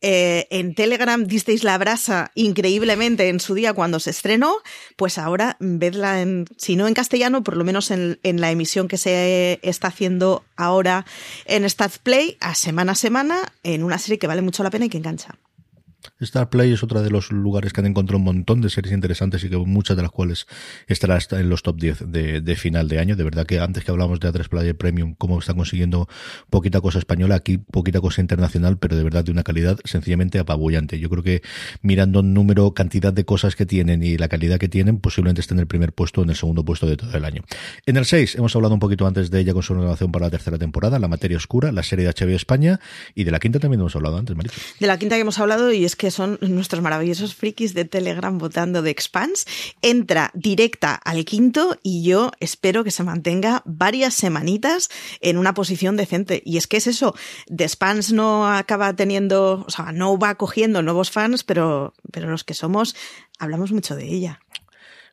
[0.00, 4.56] eh, en Telegram disteis la brasa increíblemente en su día cuando se estrenó,
[4.96, 8.88] pues ahora vedla en, si no en castellano, por lo menos en, en la emisión
[8.88, 11.06] que se está haciendo ahora
[11.46, 11.66] en
[12.02, 14.98] Play a semana a semana en una serie que vale mucho la pena y que
[14.98, 15.38] engancha.
[16.20, 19.44] Star Play es otra de los lugares que han encontrado un montón de series interesantes
[19.44, 20.46] y que muchas de las cuales
[20.86, 23.16] estará en los top 10 de, final de año.
[23.16, 26.08] De verdad que antes que hablamos de A3 Player Premium, cómo están consiguiendo
[26.48, 30.98] poquita cosa española, aquí poquita cosa internacional, pero de verdad de una calidad sencillamente apabullante.
[30.98, 31.42] Yo creo que
[31.82, 35.62] mirando número, cantidad de cosas que tienen y la calidad que tienen, posiblemente estén en
[35.62, 37.42] el primer puesto o en el segundo puesto de todo el año.
[37.84, 40.30] En el 6 hemos hablado un poquito antes de ella con su renovación para la
[40.30, 42.80] tercera temporada, La Materia Oscura, la serie de HBO España,
[43.14, 44.54] y de la quinta también hemos hablado antes, Marito.
[44.80, 48.38] De la quinta que hemos hablado y es que son nuestros maravillosos frikis de Telegram
[48.38, 49.46] votando de Expans.
[49.82, 54.88] Entra directa al quinto y yo espero que se mantenga varias semanitas
[55.20, 56.42] en una posición decente.
[56.44, 57.14] Y es que es eso,
[57.54, 62.44] The Spans no acaba teniendo, o sea, no va cogiendo nuevos fans, pero, pero los
[62.44, 62.96] que somos
[63.38, 64.40] hablamos mucho de ella.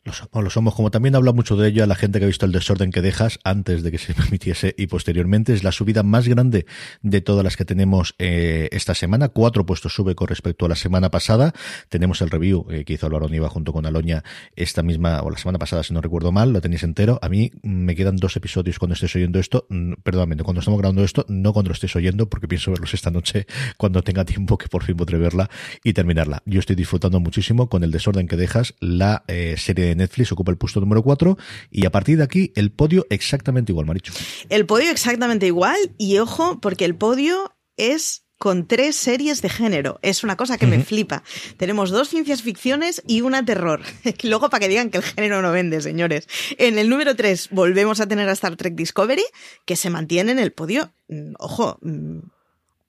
[0.05, 0.75] Lo somos.
[0.75, 3.01] Como también habla mucho de ello a la gente que ha visto el desorden que
[3.01, 5.53] dejas antes de que se permitiese y posteriormente.
[5.53, 6.65] Es la subida más grande
[7.01, 9.29] de todas las que tenemos eh, esta semana.
[9.29, 11.53] Cuatro puestos sube con respecto a la semana pasada.
[11.87, 14.23] Tenemos el review eh, que hizo Álvaro Niva junto con Aloña
[14.57, 16.51] esta misma, o la semana pasada, si no recuerdo mal.
[16.51, 17.17] Lo tenéis entero.
[17.21, 19.67] A mí me quedan dos episodios cuando estés oyendo esto.
[19.69, 23.09] Mm, perdóname, cuando estamos grabando esto, no cuando lo estés oyendo, porque pienso verlos esta
[23.09, 23.47] noche
[23.77, 25.49] cuando tenga tiempo que por fin podré verla
[25.81, 26.43] y terminarla.
[26.45, 30.51] Yo estoy disfrutando muchísimo con el desorden que dejas la eh, serie de Netflix ocupa
[30.51, 31.37] el puesto número 4
[31.71, 34.13] y a partir de aquí el podio exactamente igual, Maricho.
[34.49, 39.99] El podio exactamente igual y ojo porque el podio es con tres series de género.
[40.01, 41.23] Es una cosa que me flipa.
[41.55, 43.81] Tenemos dos ciencias ficciones y una terror.
[44.23, 46.27] Luego para que digan que el género no vende, señores.
[46.57, 49.23] En el número 3 volvemos a tener a Star Trek Discovery,
[49.63, 50.91] que se mantiene en el podio.
[51.07, 52.19] Mm, ojo, mm,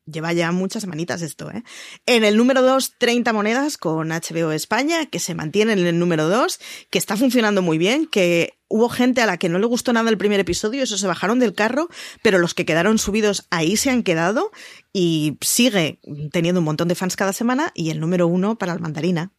[0.06, 1.62] Lleva ya muchas semanitas esto, ¿eh?
[2.04, 6.28] En el número 2, 30 monedas con HBO España, que se mantiene en el número
[6.28, 9.92] 2, que está funcionando muy bien, que hubo gente a la que no le gustó
[9.92, 11.88] nada el primer episodio, eso se bajaron del carro,
[12.22, 14.50] pero los que quedaron subidos ahí se han quedado
[14.92, 16.00] y sigue
[16.32, 19.32] teniendo un montón de fans cada semana y el número 1 para el mandarina.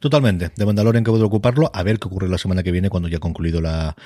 [0.00, 0.52] Totalmente.
[0.56, 1.70] De Mandalorian que puedo ocuparlo.
[1.74, 3.96] A ver qué ocurre la semana que viene cuando ya ha concluido la,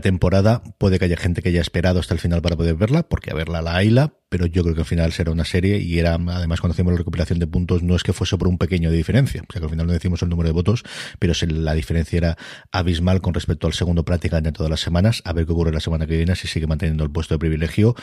[0.00, 0.62] temporada.
[0.78, 3.34] Puede que haya gente que haya esperado hasta el final para poder verla, porque a
[3.34, 6.62] verla la Aila, pero yo creo que al final será una serie y era, además
[6.62, 9.42] cuando hacemos la recopilación de puntos, no es que fuese por un pequeño de diferencia.
[9.46, 10.84] O sea que al final no decimos el número de votos,
[11.18, 12.38] pero la diferencia era
[12.72, 15.20] abismal con respecto al segundo prácticamente todas las semanas.
[15.26, 17.94] A ver qué ocurre la semana que viene, si sigue manteniendo el puesto de privilegio,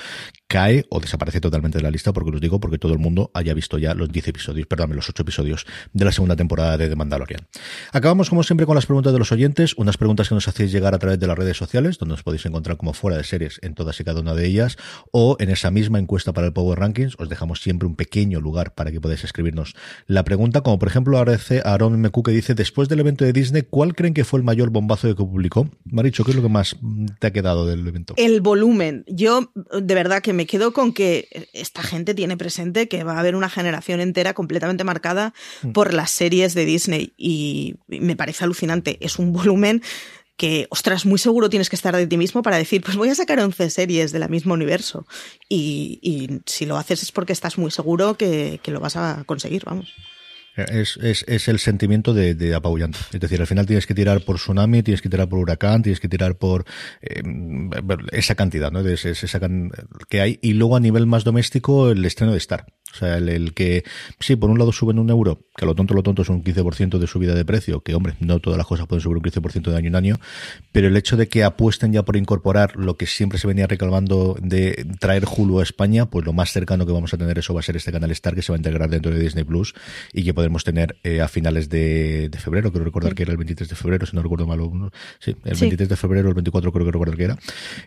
[0.48, 3.56] cae o desaparece totalmente de la lista, porque os digo, porque todo el mundo haya
[3.56, 6.96] visto ya los 10 episodios, perdón, los 8 episodios de la segunda temporada de The
[6.96, 7.48] Mandalorian.
[7.92, 10.94] Acabamos como siempre con las preguntas de los oyentes, unas preguntas que nos hacéis llegar
[10.94, 13.74] a través de las redes sociales, donde os podéis encontrar como fuera de series en
[13.74, 14.78] todas y cada una de ellas,
[15.12, 18.74] o en esa misma encuesta para el Power Rankings, os dejamos siempre un pequeño lugar
[18.74, 19.76] para que podáis escribirnos
[20.08, 23.34] la pregunta, como por ejemplo agradece a Aaron MQ que dice, después del evento de
[23.34, 25.70] Disney, ¿cuál creen que fue el mayor bombazo que publicó?
[25.86, 26.76] Maricho, ¿qué es lo que más
[27.20, 28.14] te ha quedado del evento?
[28.18, 29.06] El volumen.
[29.08, 33.20] Yo de verdad que me quedo con que esta gente tiene presente que va a
[33.20, 35.72] haber una generación entera completamente marcada mm.
[35.72, 38.98] por las series de Disney y me parece alucinante.
[39.02, 39.82] Es un volumen
[40.40, 43.16] que, ostras, muy seguro tienes que estar de ti mismo para decir, pues voy a
[43.16, 45.06] sacar 11 series del mismo universo.
[45.50, 49.94] Y, si lo haces es porque estás muy seguro que, lo vas a conseguir, vamos.
[50.68, 53.00] Es, es, el sentimiento de, de, apabullante.
[53.14, 56.00] Es decir, al final tienes que tirar por tsunami, tienes que tirar por huracán, tienes
[56.00, 56.66] que tirar por
[57.02, 57.22] eh,
[58.12, 58.82] esa cantidad, ¿no?
[58.82, 59.40] Esa,
[60.10, 60.40] que hay.
[60.42, 62.66] Y luego a nivel más doméstico, el estreno de Star.
[62.94, 63.84] O sea, el, que,
[64.20, 66.98] sí, por un lado suben un euro, que lo tonto, lo tonto es un 15%
[66.98, 69.78] de subida de precio, que hombre, no todas las cosas pueden subir un 15% de
[69.78, 70.16] año en año,
[70.72, 74.36] pero el hecho de que apuesten ya por incorporar lo que siempre se venía reclamando
[74.42, 77.60] de traer Hulu a España, pues lo más cercano que vamos a tener eso va
[77.60, 79.76] a ser este canal Star que se va a integrar dentro de Disney Plus
[80.12, 83.70] y que podemos tener eh, a finales de, febrero, creo recordar que era el 23
[83.70, 84.60] de febrero, si no recuerdo mal,
[85.20, 87.38] sí, el 23 de febrero, el 24 creo que recuerdo que era,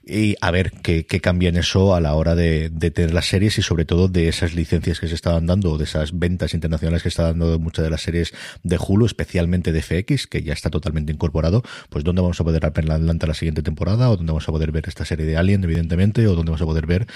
[0.07, 3.27] y a ver qué, qué cambia en eso a la hora de, de tener las
[3.27, 7.03] series y sobre todo de esas licencias que se estaban dando, de esas ventas internacionales
[7.03, 8.33] que está dando muchas de las series
[8.63, 12.63] de Hulu, especialmente de FX, que ya está totalmente incorporado, pues dónde vamos a poder
[12.71, 15.65] ver adelante la siguiente temporada, o dónde vamos a poder ver esta serie de Alien,
[15.65, 17.07] evidentemente, o dónde vamos a poder ver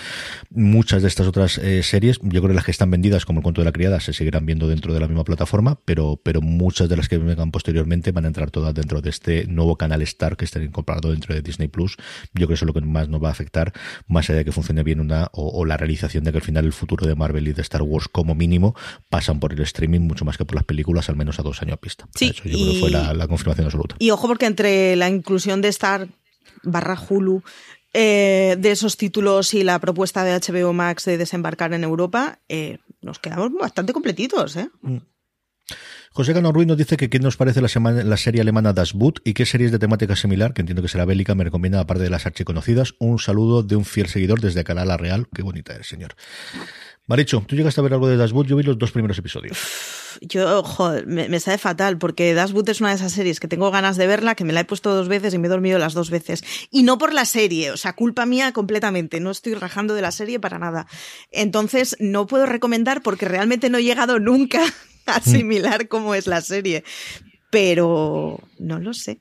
[0.51, 2.19] muchas de estas otras eh, series.
[2.23, 4.47] Yo creo que las que están vendidas, como el cuento de la criada, se seguirán
[4.47, 8.25] viendo dentro de la misma plataforma, pero, pero muchas de las que vengan posteriormente van
[8.25, 11.69] a entrar todas dentro de este nuevo canal Star que está incorporado dentro de Disney
[11.69, 11.97] Plus.
[11.99, 13.75] Yo creo que eso es lo que más nos va a afectar,
[14.09, 16.73] más allá de que funcione bien una, o, la realización de que al final el
[16.73, 18.75] futuro de Marvel y de Star Wars como mínimo
[19.11, 21.75] pasan por el streaming mucho más que por las películas, al menos a dos años
[21.75, 22.09] a pista.
[22.15, 23.97] Sí, Eso yo creo que fue la, confirmación absoluta.
[23.99, 26.09] Y ojo porque entre la inclusión de Star
[26.63, 27.43] barra Hulu
[27.99, 32.77] eh, de esos títulos y la propuesta de HBO Max de desembarcar en Europa, eh,
[33.01, 34.57] nos quedamos bastante completitos.
[34.57, 34.69] ¿eh?
[34.83, 34.99] Mm.
[36.17, 39.35] José Cano Ruiz nos dice que qué nos parece la, serie alemana Das Boot y
[39.35, 42.25] qué series de temática similar, que entiendo que será bélica, me recomienda aparte de las
[42.25, 42.95] archiconocidas.
[42.99, 45.29] Un saludo de un fiel seguidor desde Canal La Real.
[45.35, 46.15] Qué bonita eres, señor.
[47.07, 48.47] Maricho, ¿tú llegaste a ver algo de Dashwood?
[48.47, 49.59] Yo vi los dos primeros episodios.
[50.23, 53.71] Yo, joder, me, me sabe fatal porque Dashwood es una de esas series que tengo
[53.71, 55.93] ganas de verla, que me la he puesto dos veces y me he dormido las
[55.93, 56.43] dos veces.
[56.71, 59.21] Y no por la serie, o sea, culpa mía completamente.
[59.21, 60.87] No estoy rajando de la serie para nada.
[61.31, 64.63] Entonces, no puedo recomendar porque realmente no he llegado nunca
[65.07, 66.85] asimilar cómo es la serie.
[67.51, 69.21] Pero no lo sé.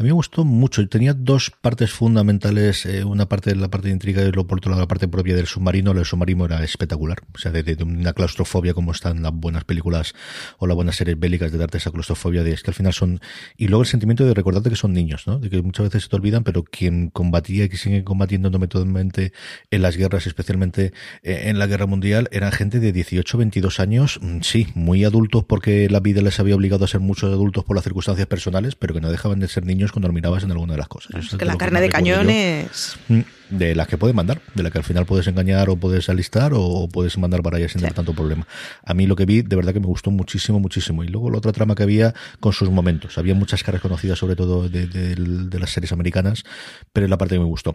[0.00, 0.88] A mí me gustó mucho.
[0.88, 2.86] Tenía dos partes fundamentales.
[2.86, 5.08] Eh, una parte de la parte de intriga y luego por otro lado la parte
[5.08, 5.90] propia del submarino.
[5.90, 7.18] El submarino era espectacular.
[7.34, 10.14] O sea, de, una claustrofobia como están las buenas películas
[10.56, 13.20] o las buenas series bélicas de darte esa claustrofobia de es que al final son...
[13.58, 15.38] Y luego el sentimiento de recordarte que son niños, ¿no?
[15.38, 19.34] De que muchas veces se te olvidan, pero quien combatía y que sigue combatiendo metodamente
[19.70, 24.18] en las guerras, especialmente eh, en la guerra mundial, eran gente de 18, 22 años,
[24.22, 27.76] mm, sí, muy adultos porque la vida les había obligado a ser muchos adultos por
[27.76, 30.78] las circunstancias personales, pero que no dejaban de ser niños cuando mirabas en alguna de
[30.78, 31.24] las cosas.
[31.24, 32.96] Es que la carne de cañón es...
[33.08, 33.20] Mm,
[33.50, 36.52] de las que puedes mandar, de la que al final puedes engañar o puedes alistar
[36.54, 38.46] o puedes mandar para allá sin tener tanto problema.
[38.84, 41.02] A mí lo que vi, de verdad que me gustó muchísimo, muchísimo.
[41.02, 43.18] Y luego la otra trama que había con sus momentos.
[43.18, 46.44] Había muchas caras conocidas, sobre todo de, de- de las series americanas,
[46.92, 47.74] pero es la parte que me gustó.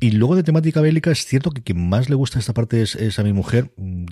[0.00, 2.94] Y luego de temática bélica, es cierto que quien más le gusta esta parte es,
[2.94, 3.72] es a mi mujer.
[3.78, 4.04] Mm,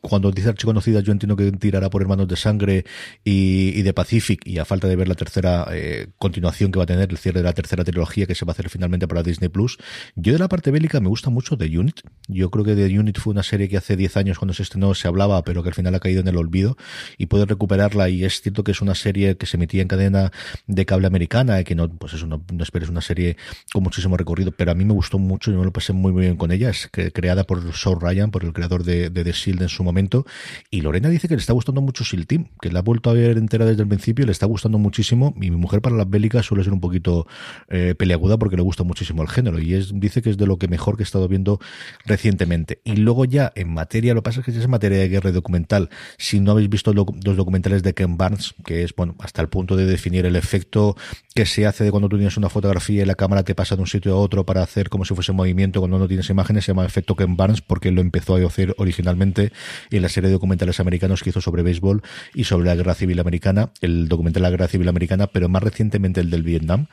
[0.00, 2.84] Cuando dice archiconocida, yo entiendo que tirará por Hermanos de Sangre
[3.24, 6.86] y, y de Pacific, y a falta de ver la tercera eh, continuación va a
[6.86, 9.48] tener, el cierre de la tercera trilogía que se va a hacer finalmente para Disney
[9.48, 9.78] Plus.
[10.14, 12.00] Yo de la parte bélica me gusta mucho The Unit.
[12.28, 14.94] Yo creo que The Unit fue una serie que hace 10 años cuando se estestrenó
[14.94, 16.76] se hablaba, pero que al final ha caído en el olvido
[17.18, 18.08] y puedes recuperarla.
[18.08, 20.32] Y es cierto que es una serie que se emitía en cadena
[20.66, 23.36] de cable americana y que no, pues eso, no, no esperes una serie
[23.72, 26.22] con muchísimo recorrido, pero a mí me gustó mucho y me lo pasé muy, muy
[26.22, 26.70] bien con ella.
[26.70, 30.26] Es creada por Saul Ryan, por el creador de, The Shield en su momento.
[30.70, 33.12] Y Lorena dice que le está gustando mucho Shield Team, que la ha vuelto a
[33.14, 35.34] ver entera desde el principio le está gustando muchísimo.
[35.36, 37.26] Y mi mujer para las bélicas suele ser un poquito
[37.68, 40.58] eh, peleaguda porque le gusta muchísimo el género y es, dice que es de lo
[40.58, 41.60] que mejor que he estado viendo
[42.04, 42.80] recientemente.
[42.84, 45.30] Y luego ya en materia, lo que pasa es que es en materia de guerra
[45.30, 45.90] y documental.
[46.18, 49.48] Si no habéis visto lo- los documentales de Ken Barnes, que es, bueno, hasta el
[49.48, 50.96] punto de definir el efecto
[51.34, 53.82] que se hace de cuando tú tienes una fotografía y la cámara te pasa de
[53.82, 56.72] un sitio a otro para hacer como si fuese movimiento cuando no tienes imágenes, se
[56.72, 59.52] llama efecto Ken Barnes porque lo empezó a hacer originalmente
[59.90, 62.02] en la serie de documentales americanos que hizo sobre béisbol
[62.34, 65.62] y sobre la guerra civil americana, el documental de la guerra civil americana, pero más
[65.62, 66.86] recientemente el del Vietnam,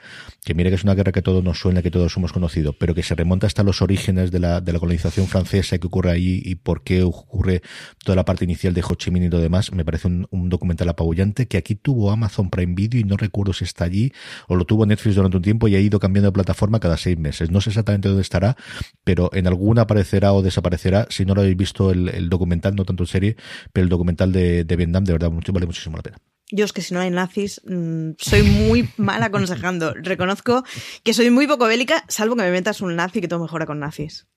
[0.43, 2.74] que mira que es una guerra que a todos nos suena, que todos hemos conocido,
[2.74, 6.12] pero que se remonta hasta los orígenes de la, de la colonización francesa que ocurre
[6.12, 7.62] ahí y por qué ocurre
[8.04, 9.72] toda la parte inicial de Ho Chi Minh y todo demás.
[9.72, 13.64] Me parece un, documental apabullante que aquí tuvo Amazon Prime Video y no recuerdo si
[13.64, 14.12] está allí
[14.47, 17.18] o lo tuvo Netflix durante un tiempo y ha ido cambiando de plataforma cada seis
[17.18, 17.49] meses.
[17.51, 18.58] No sé exactamente dónde estará,
[19.04, 21.08] pero en alguna aparecerá o desaparecerá.
[21.10, 23.36] Si no lo habéis visto el, el documental, no tanto en serie,
[23.72, 26.18] pero el documental de, de Vietnam, de verdad, mucho- vale muchísimo la pena.
[26.56, 29.95] Yo es que si no hay nazis, mm, soy muy mal aconsejando.
[29.95, 30.64] Reconozco
[31.04, 33.80] que soy muy poco bélica, salvo que me metas un nazi que todo mejora con
[33.80, 34.28] nazis.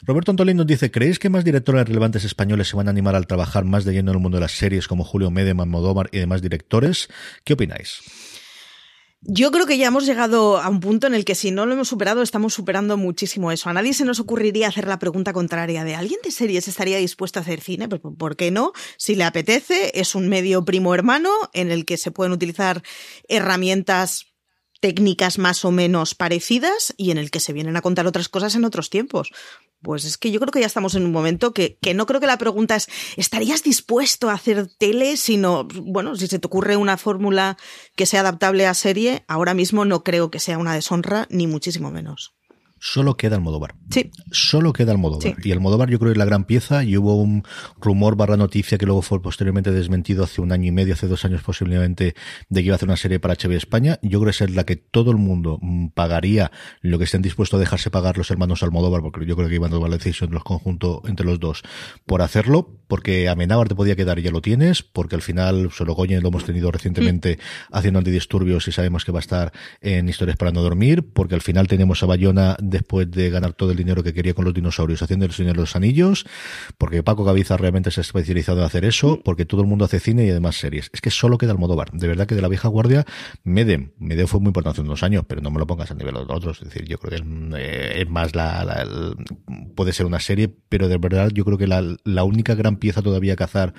[0.00, 3.26] Roberto Antolín nos dice, ¿creéis que más directores relevantes españoles se van a animar al
[3.26, 6.20] trabajar más de lleno en el mundo de las series como Julio Medeman, Modóvar y
[6.20, 7.08] demás directores?
[7.44, 8.00] ¿Qué opináis?
[9.26, 11.72] Yo creo que ya hemos llegado a un punto en el que si no lo
[11.72, 13.70] hemos superado, estamos superando muchísimo eso.
[13.70, 17.38] A nadie se nos ocurriría hacer la pregunta contraria de ¿alguien de series estaría dispuesto
[17.38, 17.88] a hacer cine?
[17.88, 18.72] Pues, ¿Por qué no?
[18.98, 22.82] Si le apetece, es un medio primo hermano en el que se pueden utilizar
[23.26, 24.26] herramientas
[24.80, 28.54] técnicas más o menos parecidas y en el que se vienen a contar otras cosas
[28.56, 29.30] en otros tiempos.
[29.84, 32.18] Pues es que yo creo que ya estamos en un momento que, que no creo
[32.18, 35.18] que la pregunta es ¿estarías dispuesto a hacer tele?
[35.18, 37.58] Sino, bueno, si se te ocurre una fórmula
[37.94, 41.90] que sea adaptable a serie, ahora mismo no creo que sea una deshonra, ni muchísimo
[41.90, 42.34] menos.
[42.86, 43.76] Solo queda Almodóvar.
[43.88, 44.10] Sí.
[44.30, 45.22] Solo queda Almodóvar.
[45.22, 45.48] Sí.
[45.48, 47.42] Y Almodóvar yo creo que es la gran pieza y hubo un
[47.80, 51.24] rumor barra noticia que luego fue posteriormente desmentido hace un año y medio, hace dos
[51.24, 52.14] años posiblemente,
[52.50, 53.98] de que iba a hacer una serie para HBO España.
[54.02, 57.56] Yo creo que es la que todo el mundo mm, pagaría lo que estén dispuestos
[57.56, 60.28] a dejarse pagar los hermanos Almodóvar, porque yo creo que iban a tomar la decisión
[60.28, 61.62] de los conjuntos entre los dos
[62.04, 66.22] por hacerlo, porque Amenábar te podía quedar y ya lo tienes, porque al final Sorogoyen
[66.22, 67.38] lo hemos tenido recientemente
[67.72, 71.40] haciendo antidisturbios y sabemos que va a estar en Historias para no dormir, porque al
[71.40, 75.02] final tenemos a Bayona después de ganar todo el dinero que quería con los dinosaurios
[75.02, 76.26] haciendo el Señor de los Anillos,
[76.78, 80.00] porque Paco Gaviza realmente se ha especializado en hacer eso, porque todo el mundo hace
[80.00, 80.90] cine y además series.
[80.92, 81.90] Es que solo queda Almodóvar.
[81.92, 83.04] De verdad que de la vieja guardia,
[83.44, 86.14] Medem, Medem fue muy importante hace unos años, pero no me lo pongas a nivel
[86.14, 86.58] de otros.
[86.60, 87.22] Es decir, yo creo que es,
[87.56, 89.14] eh, más la, la-
[89.74, 93.02] puede ser una serie, pero de verdad yo creo que la, la única gran pieza
[93.02, 93.74] todavía a cazar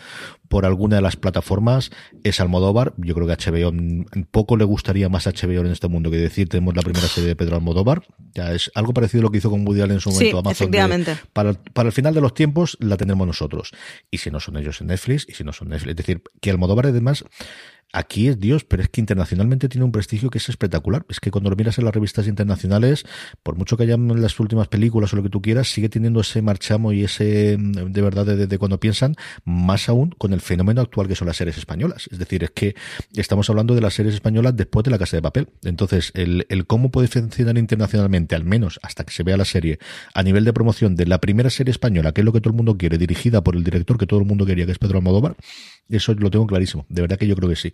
[0.47, 1.91] por alguna de las plataformas
[2.23, 2.93] es Almodóvar.
[2.97, 6.17] Yo creo que HBO mm, poco le gustaría más a HBO en este mundo que
[6.17, 8.03] decir tenemos la primera serie de Pedro Almodóvar.
[8.33, 10.39] Ya es algo parecido a lo que hizo con Woody Allen en su Sí, momento
[10.39, 10.71] Amazon.
[10.71, 11.17] de- efectivamente.
[11.33, 13.71] para, para el final de los tiempos la tendremos nosotros.
[14.11, 15.91] Y si no son ellos en Netflix, y si no son Netflix.
[15.91, 17.23] Es decir, que Almodóvar además
[17.95, 21.05] aquí es Dios, pero es que internacionalmente tiene un prestigio que es espectacular.
[21.09, 23.05] Es que cuando lo miras en las revistas internacionales,
[23.41, 26.41] por mucho que hayan las últimas películas o lo que tú quieras, sigue teniendo ese
[26.41, 29.15] marchamo y ese, mm, de verdad, de, cuando piensan,
[29.45, 32.09] más aún con el fenómeno actual que son las series españolas.
[32.11, 32.75] Es decir, es que
[33.15, 35.49] estamos hablando de las series españolas después de la Casa de Papel.
[35.63, 39.79] Entonces, el, el cómo puede funcionar internacionalmente, al menos hasta que se vea la serie,
[40.13, 42.57] a nivel de promoción de la primera serie española, que es lo que todo el
[42.57, 45.37] mundo quiere, dirigida por el director que todo el mundo quería, que es Pedro Almodóvar,
[45.89, 46.85] eso lo tengo clarísimo.
[46.89, 47.71] De verdad que yo creo que sí.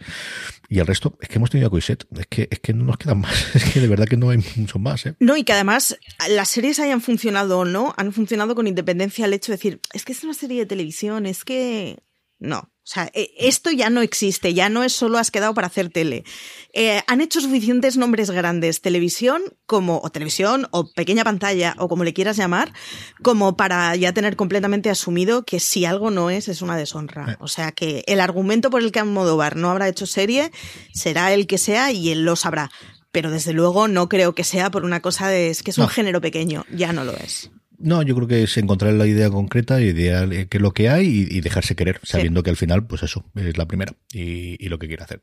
[0.69, 2.05] Y el resto, es que hemos tenido a Coiset.
[2.17, 3.31] Es que, es que no nos quedan más.
[3.55, 5.05] Es que de verdad que no hay mucho más.
[5.05, 5.15] ¿eh?
[5.19, 5.97] No, y que además
[6.29, 10.03] las series hayan funcionado o no, han funcionado con independencia al hecho de decir, es
[10.03, 11.99] que es una serie de televisión, es que.
[12.39, 12.71] No.
[12.83, 15.89] O sea, e, esto ya no existe, ya no es solo has quedado para hacer
[15.89, 16.23] tele.
[16.73, 22.03] Eh, han hecho suficientes nombres grandes, televisión como, o televisión, o pequeña pantalla, o como
[22.03, 22.73] le quieras llamar,
[23.21, 27.33] como para ya tener completamente asumido que si algo no es, es una deshonra.
[27.33, 27.37] Eh.
[27.39, 30.51] O sea que el argumento por el que Almodóvar no habrá hecho serie
[30.91, 32.71] será el que sea y él lo sabrá.
[33.11, 35.89] Pero desde luego no creo que sea por una cosa de es que es un
[35.89, 37.51] género pequeño, ya no lo es.
[37.83, 41.41] No, yo creo que es encontrar la idea concreta, idea que lo que hay y,
[41.41, 45.03] dejarse querer, sabiendo que al final, pues eso, es la primera y, lo que quiere
[45.03, 45.19] hacer.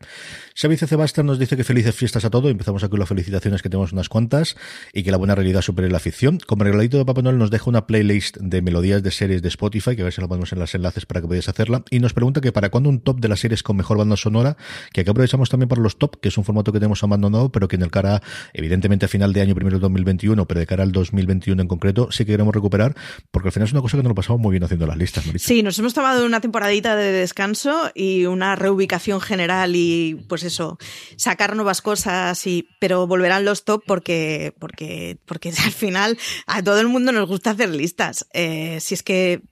[0.55, 2.51] Xavi Sebastián nos dice que felices fiestas a todos.
[2.51, 4.57] Empezamos aquí con las felicitaciones que tenemos unas cuantas
[4.93, 6.39] y que la buena realidad supere la ficción.
[6.47, 9.97] Como regalito de Papá Noel nos deja una playlist de melodías de series de Spotify,
[9.97, 11.85] que a ver si la ponemos en los enlaces para que podáis hacerla.
[11.91, 14.57] Y nos pregunta que para cuándo un top de las series con mejor banda sonora,
[14.93, 17.69] que aquí aprovechamos también para los top, que es un formato que tenemos abandonado, pero
[17.69, 18.21] que en el cara,
[18.53, 22.09] evidentemente a final de año, primero del 2021, pero de cara al 2021 en concreto,
[22.11, 22.95] sí que queremos recuperar
[23.31, 25.25] porque al final es una cosa que nos lo pasamos muy bien haciendo las listas.
[25.37, 30.79] Sí, nos hemos tomado una temporadita de descanso y una reubicación general y pues eso,
[31.17, 36.81] sacar nuevas cosas y pero volverán los top porque porque porque al final a todo
[36.81, 38.27] el mundo nos gusta hacer listas.
[38.33, 39.43] Eh, si es que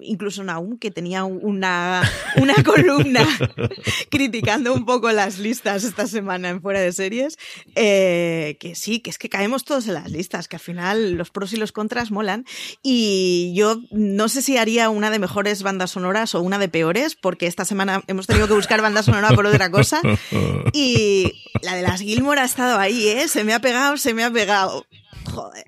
[0.00, 2.02] incluso Naum, que tenía una,
[2.36, 3.26] una columna
[4.10, 7.38] criticando un poco las listas esta semana en Fuera de Series,
[7.74, 11.30] eh, que sí, que es que caemos todos en las listas, que al final los
[11.30, 12.44] pros y los contras molan.
[12.82, 17.14] Y yo no sé si haría una de mejores bandas sonoras o una de peores,
[17.14, 20.00] porque esta semana hemos tenido que buscar banda sonora por otra cosa.
[20.72, 21.32] Y
[21.62, 23.28] la de las Gilmore ha estado ahí, ¿eh?
[23.28, 24.86] Se me ha pegado, se me ha pegado.
[25.24, 25.64] Joder.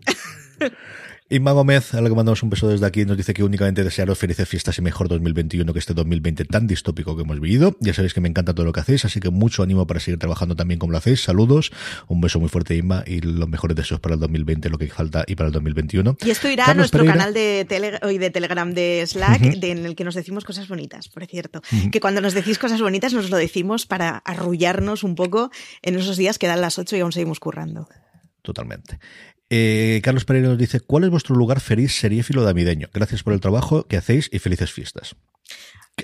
[1.31, 4.17] Inma Gómez, a la que mandamos un beso desde aquí, nos dice que únicamente desearos
[4.17, 7.77] felices fiestas y mejor 2021 que este 2020 tan distópico que hemos vivido.
[7.81, 10.19] Ya sabéis que me encanta todo lo que hacéis, así que mucho ánimo para seguir
[10.19, 11.23] trabajando también como lo hacéis.
[11.23, 11.71] Saludos,
[12.07, 15.25] un beso muy fuerte, Inma, y los mejores deseos para el 2020, lo que falta,
[15.27, 16.17] y para el 2021.
[16.25, 20.15] Y esto irá a nuestro canal de, de Telegram de Slack, en el que nos
[20.15, 21.61] decimos cosas bonitas, por cierto.
[21.93, 25.51] Que cuando nos decís cosas bonitas, nos lo decimos para arrullarnos un poco
[25.83, 27.87] en esos días que dan las 8 y aún seguimos currando.
[28.41, 28.99] Totalmente.
[29.51, 32.89] Eh, Carlos Pereira nos dice, ¿cuál es vuestro lugar feliz seriéfilo navideño?
[32.93, 35.17] Gracias por el trabajo que hacéis y felices fiestas.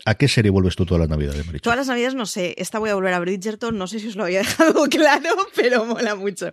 [0.06, 1.62] ¿A qué serie vuelves tú todas las navidades, Marichu?
[1.62, 2.54] Todas las navidades no sé.
[2.58, 3.78] Esta voy a volver a Bridgerton.
[3.78, 6.52] No sé si os lo había dejado claro, pero mola mucho.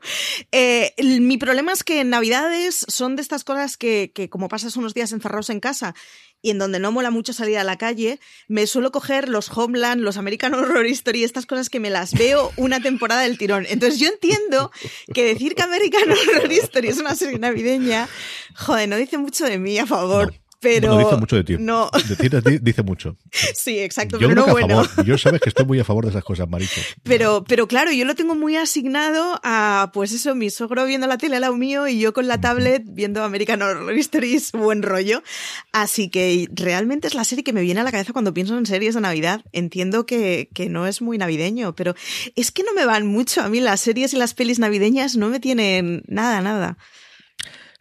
[0.53, 4.77] Eh, mi problema es que en navidades son de estas cosas que, que como pasas
[4.77, 5.95] unos días encerrados en casa
[6.41, 10.01] y en donde no mola mucho salir a la calle, me suelo coger los Homeland,
[10.01, 13.65] los American Horror Story, estas cosas que me las veo una temporada del tirón.
[13.69, 14.71] Entonces yo entiendo
[15.13, 18.07] que decir que American Horror Story es una serie navideña,
[18.55, 20.33] joder, no dice mucho de mí a favor.
[20.61, 21.55] Pero dice mucho de ti.
[21.59, 21.89] No.
[22.21, 23.17] De dice mucho.
[23.55, 24.19] Sí, exacto.
[24.19, 24.83] Yo pero no bueno.
[25.03, 26.81] Yo sabes que estoy muy a favor de esas cosas, Maricho.
[27.03, 31.17] Pero, pero claro, yo lo tengo muy asignado a, pues eso, mi sogro viendo la
[31.17, 35.23] tele al lado mío y yo con la tablet viendo American Horror Stories, buen rollo.
[35.71, 38.67] Así que realmente es la serie que me viene a la cabeza cuando pienso en
[38.67, 39.43] series de Navidad.
[39.53, 41.95] Entiendo que, que no es muy navideño, pero
[42.35, 43.41] es que no me van mucho.
[43.41, 46.77] A mí las series y las pelis navideñas no me tienen nada, nada.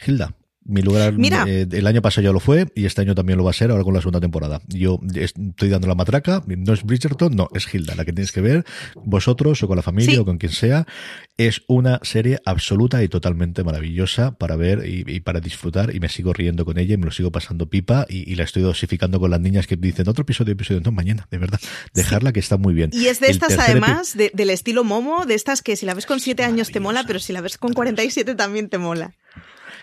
[0.06, 0.34] Hilda,
[0.70, 1.14] mi lugar
[1.46, 3.70] eh, el año pasado ya lo fue y este año también lo va a ser
[3.70, 4.60] ahora con la segunda temporada.
[4.68, 8.40] Yo estoy dando la matraca, no es Bridgerton, no, es Hilda, la que tienes que
[8.40, 8.64] ver,
[9.04, 10.86] vosotros o con la familia o con quien sea.
[11.36, 16.32] Es una serie absoluta y totalmente maravillosa para ver y, para disfrutar y me sigo
[16.32, 19.40] riendo con ella y me lo sigo pasando pipa y, la estoy dosificando con las
[19.40, 21.60] niñas que dicen otro episodio, episodio, no, mañana, de verdad,
[21.94, 22.90] dejarla que está muy bien.
[22.92, 26.20] Y es de estas además, del estilo Momo, de estas que si la ves con
[26.20, 29.14] siete años te mola, pero si la ves con 47 también te mola.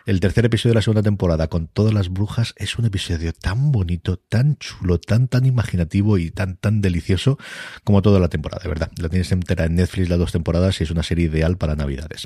[0.08, 3.74] El tercer episodio de la segunda temporada con todas las brujas es un episodio tan
[3.74, 7.38] bonito, tan chulo, tan tan imaginativo y tan tan delicioso
[7.84, 8.90] como toda la temporada, de verdad.
[9.02, 12.26] La tienes entera en Netflix las dos temporadas y es una serie ideal para Navidades.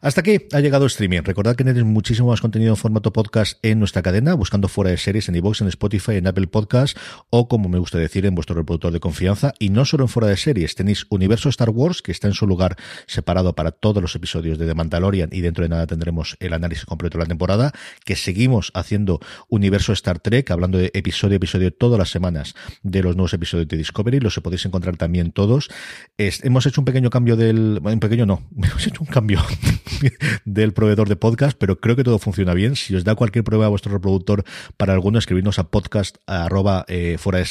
[0.00, 1.20] Hasta aquí ha llegado streaming.
[1.20, 4.96] Recordad que tenéis muchísimo más contenido en formato podcast en nuestra cadena, buscando fuera de
[4.96, 6.96] series en iVoox, en Spotify, en Apple Podcast
[7.28, 9.52] o como me gusta decir en vuestro reproductor de confianza.
[9.58, 12.46] Y no solo en fuera de series, tenéis Universo Star Wars que está en su
[12.46, 12.76] lugar
[13.06, 16.86] separado para todos los episodios de The Mandalorian y dentro de nada tendremos el análisis
[16.86, 17.72] completo la temporada,
[18.04, 23.02] que seguimos haciendo universo Star Trek, hablando de episodio a episodio todas las semanas de
[23.02, 25.68] los nuevos episodios de Discovery, los podéis encontrar también todos.
[26.16, 29.42] hemos hecho un pequeño cambio del, un pequeño no, hemos hecho un cambio
[30.44, 32.76] del proveedor de podcast, pero creo que todo funciona bien.
[32.76, 34.44] Si os da cualquier prueba a vuestro reproductor
[34.76, 37.44] para alguno, escribirnos a podcast arroba, eh, fuera de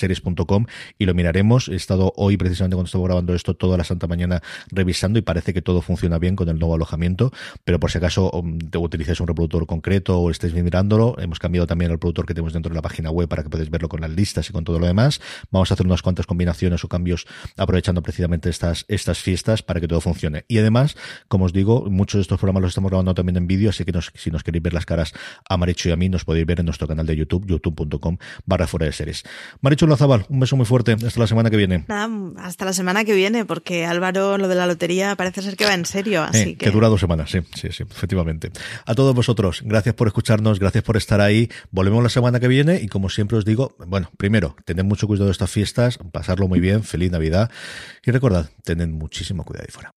[0.98, 1.70] y lo miraremos.
[1.70, 5.54] He estado hoy precisamente cuando estaba grabando esto toda la santa mañana revisando y parece
[5.54, 7.32] que todo funciona bien con el nuevo alojamiento,
[7.64, 11.68] pero por si acaso um, te utilices un reproductor concreto o estéis mirándolo, hemos cambiado
[11.68, 14.02] también el reproductor que tenemos dentro de la página web para que podáis verlo con
[14.02, 15.22] las listas y con todo lo demás.
[15.52, 17.26] Vamos a hacer unas cuantas combinaciones o cambios
[17.58, 20.46] aprovechando precisamente estas, estas fiestas para que todo funcione.
[20.48, 20.96] Y además,
[21.28, 23.94] como os digo, muchos de estos programas los estamos grabando también en vídeo, así que
[24.14, 25.14] si nos queréis ver las caras
[25.48, 28.68] a Maricho y a mí, nos podéis ver en nuestro canal de YouTube, youtube.com barra
[28.68, 29.24] fuera de series.
[29.62, 30.94] Maricho Lazabal, un beso muy fuerte.
[30.94, 31.86] Hasta la semana que viene.
[31.88, 35.66] Nada, hasta la semana que viene, porque Álvaro, lo de la lotería parece ser que
[35.66, 36.24] va en serio.
[36.24, 36.70] Así eh, que...
[36.72, 38.52] dura dos semanas, sí, sí, sí, efectivamente.
[38.86, 41.50] A todos vosotros, gracias por escucharnos, gracias por estar ahí.
[41.72, 45.26] Volvemos la semana que viene y como siempre os digo, bueno, primero, tened mucho cuidado
[45.26, 47.52] de estas fiestas, pasarlo muy bien, feliz Navidad
[48.06, 49.97] y recordad, tened muchísimo cuidado ahí fuera.